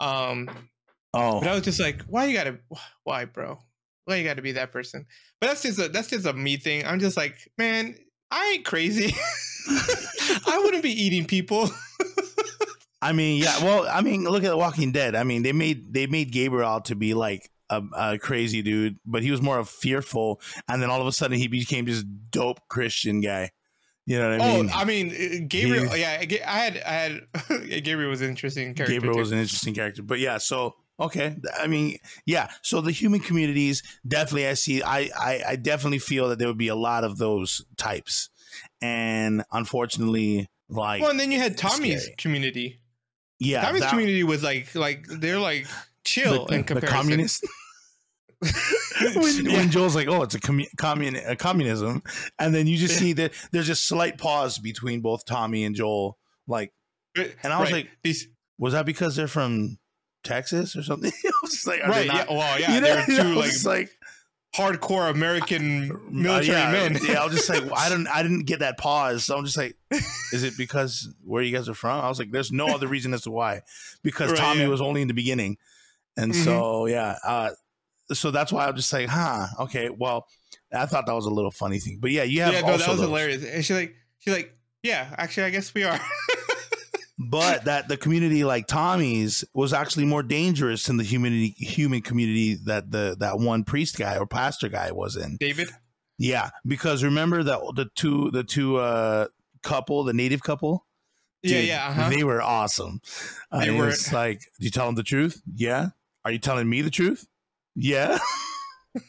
[0.00, 0.48] Um,
[1.16, 2.58] Oh, but I was just like, why you gotta,
[3.04, 3.58] why, bro?
[4.06, 5.04] Why you gotta be that person?
[5.40, 6.86] But that's just a that's just a me thing.
[6.86, 7.96] I'm just like, man,
[8.30, 9.14] I ain't crazy.
[10.46, 11.68] I wouldn't be eating people.
[13.02, 13.62] I mean, yeah.
[13.62, 15.14] Well, I mean, look at Walking Dead.
[15.14, 19.22] I mean, they made they made Gabriel to be like a, a crazy dude, but
[19.22, 22.60] he was more of fearful, and then all of a sudden he became this dope
[22.68, 23.50] Christian guy.
[24.06, 24.70] You know what I mean?
[24.72, 25.88] oh, I mean, uh, Gabriel.
[25.88, 27.82] He- yeah, I I had, I had.
[27.84, 28.94] Gabriel was an interesting character.
[28.94, 29.20] Gabriel too.
[29.20, 30.38] was an interesting character, but yeah.
[30.38, 32.50] So okay, I mean, yeah.
[32.62, 34.82] So the human communities definitely, I see.
[34.82, 38.30] I I, I definitely feel that there would be a lot of those types,
[38.82, 42.16] and unfortunately, like Well, and then you had Tommy's scary.
[42.18, 42.80] community.
[43.38, 45.66] yeah, Tommy's that- community was like, like they're like
[46.04, 46.96] chill the, in the comparison.
[46.98, 47.46] communist.
[48.40, 49.52] when, Yeah.
[49.56, 52.02] when Joel's like, "Oh, it's a commu- commun- uh, communism,"
[52.38, 53.00] and then you just Yeah.
[53.00, 56.18] see that there's a slight pause between both Tommy and Joel.
[56.46, 56.72] Like,
[57.16, 57.86] and I was Right.
[57.86, 58.28] like, These
[58.58, 59.78] was that because they're from
[60.26, 61.12] Texas or something?
[61.24, 63.90] I was just like, right, yeah, well, yeah, you know, they're two like, was like
[64.54, 66.98] hardcore American uh, military yeah, men.
[67.02, 69.24] yeah, I was just like, I don't, I didn't get that pause.
[69.24, 69.76] So I'm just like,
[70.32, 72.02] is it because where you guys are from?
[72.04, 73.62] I was like, there's no other reason as to why,
[74.02, 74.68] because Right, Tommy yeah.
[74.68, 75.58] was only in the beginning,
[76.16, 76.44] and Mhm.
[76.44, 77.50] so yeah, uh,
[78.12, 80.26] so that's why I'm just like, huh, okay, well,
[80.72, 82.78] I thought that was a little funny thing, but yeah, you have yeah, no, also
[82.84, 83.08] that was those.
[83.08, 83.44] hilarious.
[83.44, 86.00] And she's like, she's like, yeah, actually, I guess we are.
[87.18, 92.54] But that the community like Tommy's was actually more dangerous than the humanity human community
[92.66, 95.36] that the that one priest guy or pastor guy was in.
[95.38, 95.70] David.
[96.18, 99.26] Yeah, because remember that the two the two uh
[99.62, 100.84] couple, the native couple.
[101.42, 102.08] Yeah, Dude, yeah, uh-huh.
[102.10, 103.00] They were awesome.
[103.52, 105.42] They it were- like, do you tell them the truth?
[105.54, 105.88] Yeah.
[106.24, 107.26] Are you telling me the truth?
[107.76, 108.18] Yeah.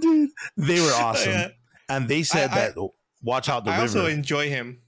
[0.00, 1.32] Dude, they were awesome.
[1.32, 1.48] Yeah.
[1.88, 2.76] and they said I- that
[3.22, 3.98] watch out the I river.
[4.00, 4.80] also enjoy him.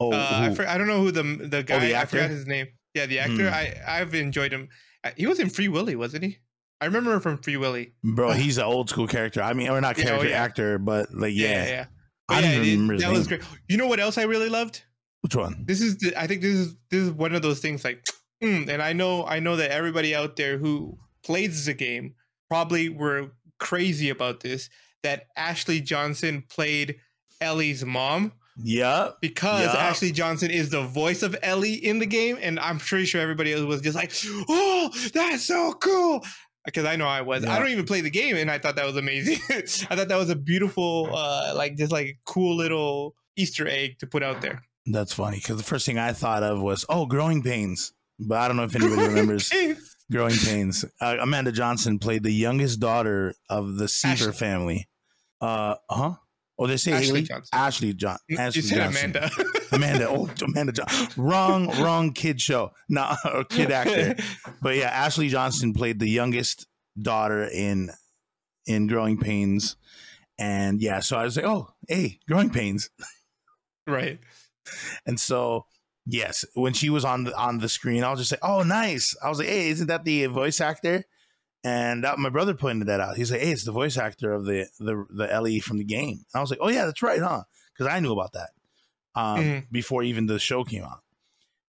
[0.00, 1.78] Oh, uh, I, for, I don't know who the the guy.
[1.80, 2.66] the I forgot his name.
[2.94, 3.48] Yeah, the actor.
[3.48, 3.54] Hmm.
[3.54, 4.68] I I've enjoyed him.
[5.04, 6.38] Uh, He was in Free Willy, wasn't he?
[6.80, 7.94] I remember him from Free Willy.
[8.04, 9.42] bro, he's an old school character.
[9.42, 10.42] I mean, or not Yeah, oh, character yeah.
[10.44, 11.48] actor, but like yeah.
[11.48, 11.66] yeah.
[11.68, 11.86] yeah.
[12.28, 13.42] I don't yeah, even it- remember that was great.
[13.68, 14.82] You know what else I really loved?
[15.22, 15.64] Which one?
[15.66, 18.04] This is the, I think this is this is one of those things like,
[18.42, 22.14] mm, and I know I know that everybody out there who plays the game
[22.48, 24.70] probably were crazy about this.
[25.02, 26.96] That Ashley Johnson played
[27.40, 29.80] Ellie's mom Yeah, because Yeah.
[29.80, 33.52] Ashley Johnson is the voice of Ellie in the game, and I'm pretty sure everybody
[33.52, 34.12] else was just like,
[34.48, 36.24] "Oh, that's so cool!"
[36.64, 37.44] Because I know I was.
[37.44, 39.38] I don't even play the game, and I thought that was amazing.
[39.90, 43.98] I thought that was a beautiful, uh, like just like a cool little Easter egg
[44.00, 44.62] to put out there.
[44.86, 47.92] that's funny because the first thing I thought of was oh, growing pains.
[48.18, 49.52] But I don't know if anybody remembers
[50.10, 50.84] growing pains.
[51.00, 54.32] Uh, Amanda Johnson played the youngest daughter of the Seaver Ashley.
[54.32, 54.88] family.
[55.40, 56.14] Uh huh.
[56.58, 57.22] Oh, they say Ashley Haley?
[57.22, 57.50] Johnson.
[57.52, 58.18] Ashley John.
[58.28, 59.10] you Ashley said Johnson.
[59.10, 59.30] Amanda.
[59.72, 60.08] Amanda.
[60.08, 60.72] Oh, Amanda.
[60.72, 60.86] John.
[61.16, 62.72] Wrong, wrong kid show.
[62.88, 64.16] No, or kid actor.
[64.60, 66.66] But yeah, Ashley Johnson played the youngest
[67.00, 67.90] daughter in
[68.66, 69.76] in Growing Pains,
[70.38, 72.90] and yeah, so I was like, oh, hey, Growing Pains,
[73.86, 74.18] right.
[75.06, 75.66] and so
[76.06, 79.14] yes, when she was on the on the screen, I was just like, oh, nice.
[79.22, 81.04] I was like, hey, isn't that the voice actor?
[81.64, 83.16] And that, my brother pointed that out.
[83.16, 86.24] He's like, hey, it's the voice actor of the the the Ellie from the game.
[86.34, 87.42] I was like, oh yeah, that's right, huh?
[87.76, 88.50] Because I knew about that
[89.14, 89.66] um, Mhm.
[89.70, 91.00] before even the show came out.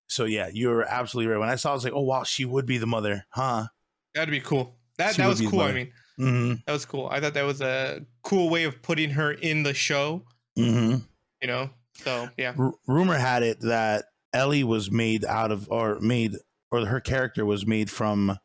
[0.08, 1.40] So yeah, you're absolutely right.
[1.40, 3.68] When I saw, it, I was like, oh wow, she would be the mother, huh?
[4.14, 4.76] That'd be cool.
[4.98, 5.62] That She that was cool.
[5.62, 6.54] I mean, Mm-hmm.
[6.66, 7.08] that was cool.
[7.10, 10.26] I thought that was a cool way of putting her in the show.
[10.58, 10.98] Mm-hmm.
[11.42, 11.70] You know.
[11.96, 12.54] So yeah.
[12.60, 16.36] R- rumor had it that Ellie was made out of, or made,
[16.72, 18.38] or her character was made from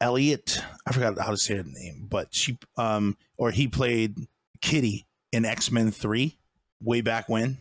[0.00, 0.62] Elliot.
[0.86, 4.16] I forgot how to say her name, but she, um, or he played
[4.60, 6.38] Kitty in X Men Three,
[6.82, 7.58] way back when.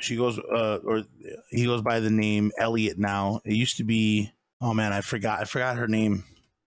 [0.00, 1.04] She goes, uh, or
[1.50, 3.40] he goes by the name Elliot now.
[3.44, 6.24] It used to be, oh man, I forgot, I forgot her name,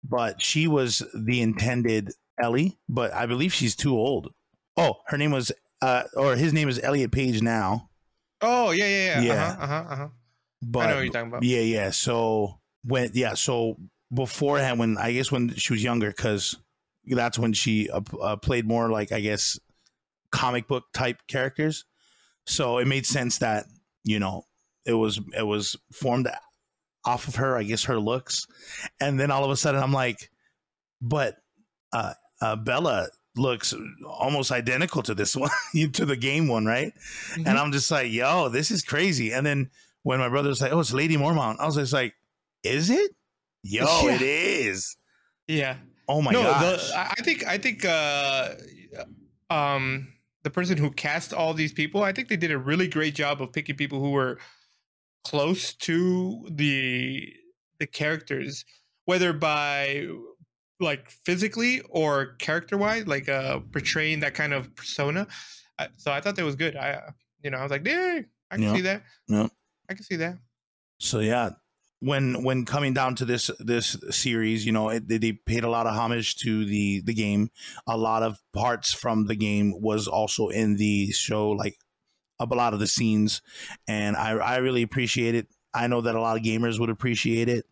[0.03, 2.11] but she was the intended
[2.41, 4.34] Ellie, but I believe she's too old.
[4.77, 5.51] Oh, her name was,
[5.82, 7.89] uh, or his name is Elliot Page now.
[8.41, 9.21] Oh yeah yeah yeah.
[9.21, 9.34] Yeah.
[9.34, 10.07] Uh-huh, uh-huh, uh-huh.
[10.61, 11.43] But I know what you're talking about.
[11.43, 11.89] yeah, yeah.
[11.91, 13.77] So when yeah, so
[14.14, 16.57] beforehand, when I guess when she was younger, because
[17.05, 19.60] that's when she uh, uh, played more like I guess
[20.32, 21.86] comic book type characters.
[22.45, 23.66] So it made sense that
[24.03, 24.43] you know
[24.86, 26.28] it was it was formed
[27.05, 28.47] off of her, I guess her looks,
[28.99, 30.30] and then all of a sudden I'm like,
[31.01, 31.38] but
[31.93, 33.74] uh, uh Bella looks
[34.05, 35.49] almost identical to this one
[35.93, 36.93] to the game one, right?
[37.34, 37.47] Mhm.
[37.47, 39.32] And I'm just like, yo, this is crazy.
[39.34, 39.70] And then
[40.03, 42.14] when my brother was like, oh, it's Lady Mormont, I was just like,
[42.64, 43.12] is it?
[43.64, 44.16] Yo, Yeah.
[44.16, 44.95] it is.
[45.47, 45.78] yeah.
[46.07, 46.88] Oh my no, gosh.
[46.89, 48.55] the, I think I think uh,
[49.49, 50.12] um,
[50.43, 53.41] the person who cast all these people, I think they did a really great job
[53.41, 54.39] of picking people who were
[55.24, 57.32] close to the
[57.80, 58.66] the characters,
[59.05, 60.07] whether by
[60.80, 65.28] like physically or character wise, like uh, portraying that kind of persona.
[65.78, 66.76] I, so I thought that was good.
[66.76, 67.01] I,
[67.43, 68.74] you know, I was like, yeah, I can Yeah.
[68.74, 69.03] see that.
[69.28, 69.47] Yeah.
[69.89, 70.38] I can see that.
[70.99, 71.51] so yeah,
[72.00, 75.70] when when coming down to this this series, you know, it, they, they paid a
[75.70, 77.50] lot of homage to the the game.
[77.88, 81.78] A lot of parts from the game was also in the show, like
[82.39, 83.41] a lot of the scenes,
[83.88, 85.47] and I I really appreciate it.
[85.74, 87.66] I know that a lot of gamers would appreciate it.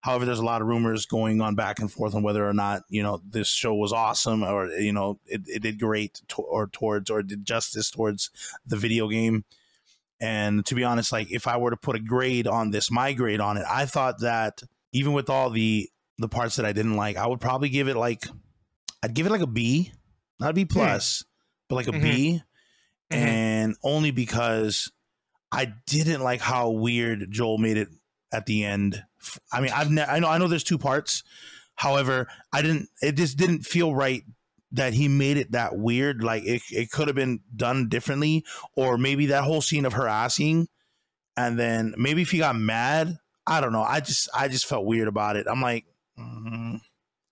[0.00, 2.82] However, there's a lot of rumors going on back and forth on whether or not
[2.88, 6.66] you know this show was awesome or you know it, it did great to, or
[6.66, 8.30] towards or did justice towards
[8.66, 9.44] the video game.
[10.22, 13.12] And to be honest, like if I were to put a grade on this, my
[13.12, 14.62] grade on it, I thought that
[14.92, 17.96] even with all the the parts that I didn't like, I would probably give it
[17.96, 18.22] like
[19.02, 19.92] I'd give it like a B,
[20.38, 21.24] not a B plus,
[21.68, 22.40] but like a B,
[23.10, 23.16] Mhm.
[23.16, 24.92] and only because
[25.50, 27.88] I didn't like how weird Joel made it
[28.32, 29.02] at the end.
[29.50, 31.24] I mean, I've ne- I know I know there's two parts.
[31.74, 32.90] However, I didn't.
[33.00, 34.22] It just didn't feel right
[34.72, 36.22] that he made it that weird.
[36.24, 38.44] Like it, it could have been done differently,
[38.76, 40.68] or maybe that whole scene of her asking,
[41.36, 43.82] and then maybe if he got mad, I don't know.
[43.82, 45.46] I just I just felt weird about it.
[45.48, 45.84] I'm like,
[46.18, 46.80] mm,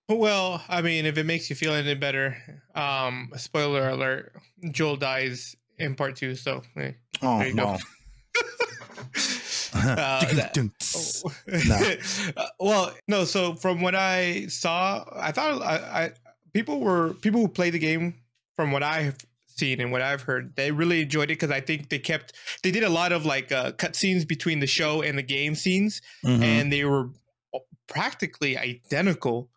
[0.09, 2.37] Well, I mean, if it makes you feel any better,
[2.75, 4.33] um, spoiler alert:
[4.71, 6.35] Joel dies in part two.
[6.35, 6.91] So, eh.
[7.21, 7.65] oh There you go.
[7.65, 7.79] well.
[9.73, 10.57] Uh, that-
[10.93, 12.43] Oh.
[12.59, 13.23] Well, no.
[13.23, 16.11] So from what I saw, I thought I, I
[16.53, 18.15] people were people who play the game.
[18.57, 19.15] From what I've
[19.47, 22.33] seen and what I've heard, they really enjoyed it because I think they kept
[22.63, 25.55] they did a lot of like uh, cut scenes between the show and the game
[25.55, 26.43] scenes, Mhm.
[26.43, 27.09] and they were
[27.87, 29.49] practically identical.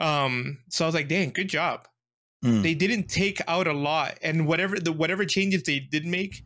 [0.00, 1.86] Um, so I was like, "Dang, good job!"
[2.44, 2.62] Mm.
[2.64, 6.42] they didn't take out a lot, and whatever the whatever changes they did make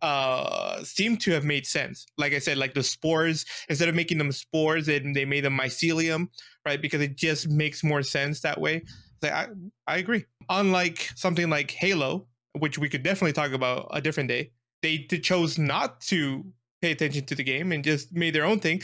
[0.00, 4.18] uh seem to have made sense like i said like the spores instead of making
[4.18, 6.26] them spores and they made them mycelium
[6.66, 8.82] right because it just makes more sense that way
[9.24, 9.48] I,
[9.86, 10.24] I agree.
[10.48, 12.26] Unlike something like halo
[12.58, 14.52] which we could definitely talk about a different day
[14.82, 16.44] they chose not to
[16.80, 18.82] pay attention to the game and just made their own thing.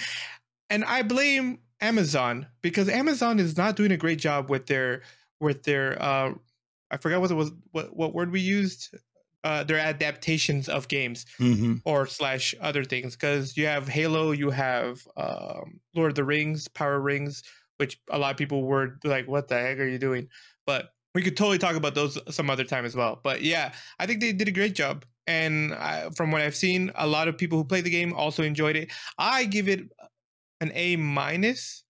[0.71, 5.03] And i blame amazon because amazon is not doing a great job with their
[5.41, 6.33] with their uh
[6.91, 8.95] i forgot what it was what, what word we used?
[9.45, 13.15] Uh their adaptations of games hmm or slash other things.
[13.15, 17.43] Because you have halo you have um lord of the rings power rings
[17.79, 20.29] which a lot of people were like what the heck are you doing
[20.67, 24.07] but we could totally talk about those some other time as well but yeah i
[24.07, 27.37] think they did a great job and I, from what i've seen a lot of
[27.37, 29.81] people who play the game also enjoyed it i give it
[30.61, 31.85] an a minus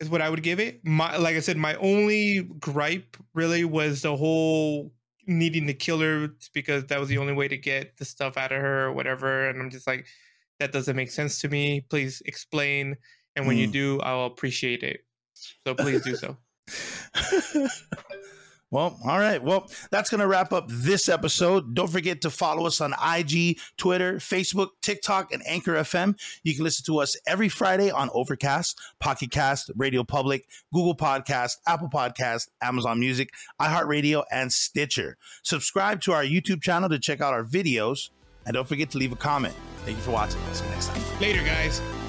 [0.00, 0.80] is what I would give it.
[0.84, 4.92] My like I said, my only gripe really was the whole
[5.26, 8.52] needing to kill her because that was the only way to get the stuff out
[8.52, 9.48] of her or whatever.
[9.48, 10.06] And I'm just like,
[10.60, 11.80] that doesn't make sense to me.
[11.88, 12.96] Please explain.
[13.36, 13.72] And when you Mm.
[13.72, 15.04] do, I'll appreciate it.
[15.66, 16.36] So please do so.
[18.70, 19.42] well, all right.
[19.42, 21.74] Well, that's going to wrap up this episode.
[21.74, 26.18] Don't forget to follow us on IG, Twitter, Facebook, TikTok, and Anchor FM.
[26.42, 31.56] You can listen to us every Friday on Overcast, Pocket Cast, Radio Public, Google Podcast,
[31.66, 33.30] Apple Podcast, Amazon Music,
[33.60, 35.16] iHeartRadio, and Stitcher.
[35.42, 38.10] Subscribe to our YouTube channel to check out our videos.
[38.46, 39.54] And don't forget to leave a comment.
[39.84, 40.40] Thank you for watching.
[40.52, 41.02] See you next time.
[41.20, 42.03] Later, guys.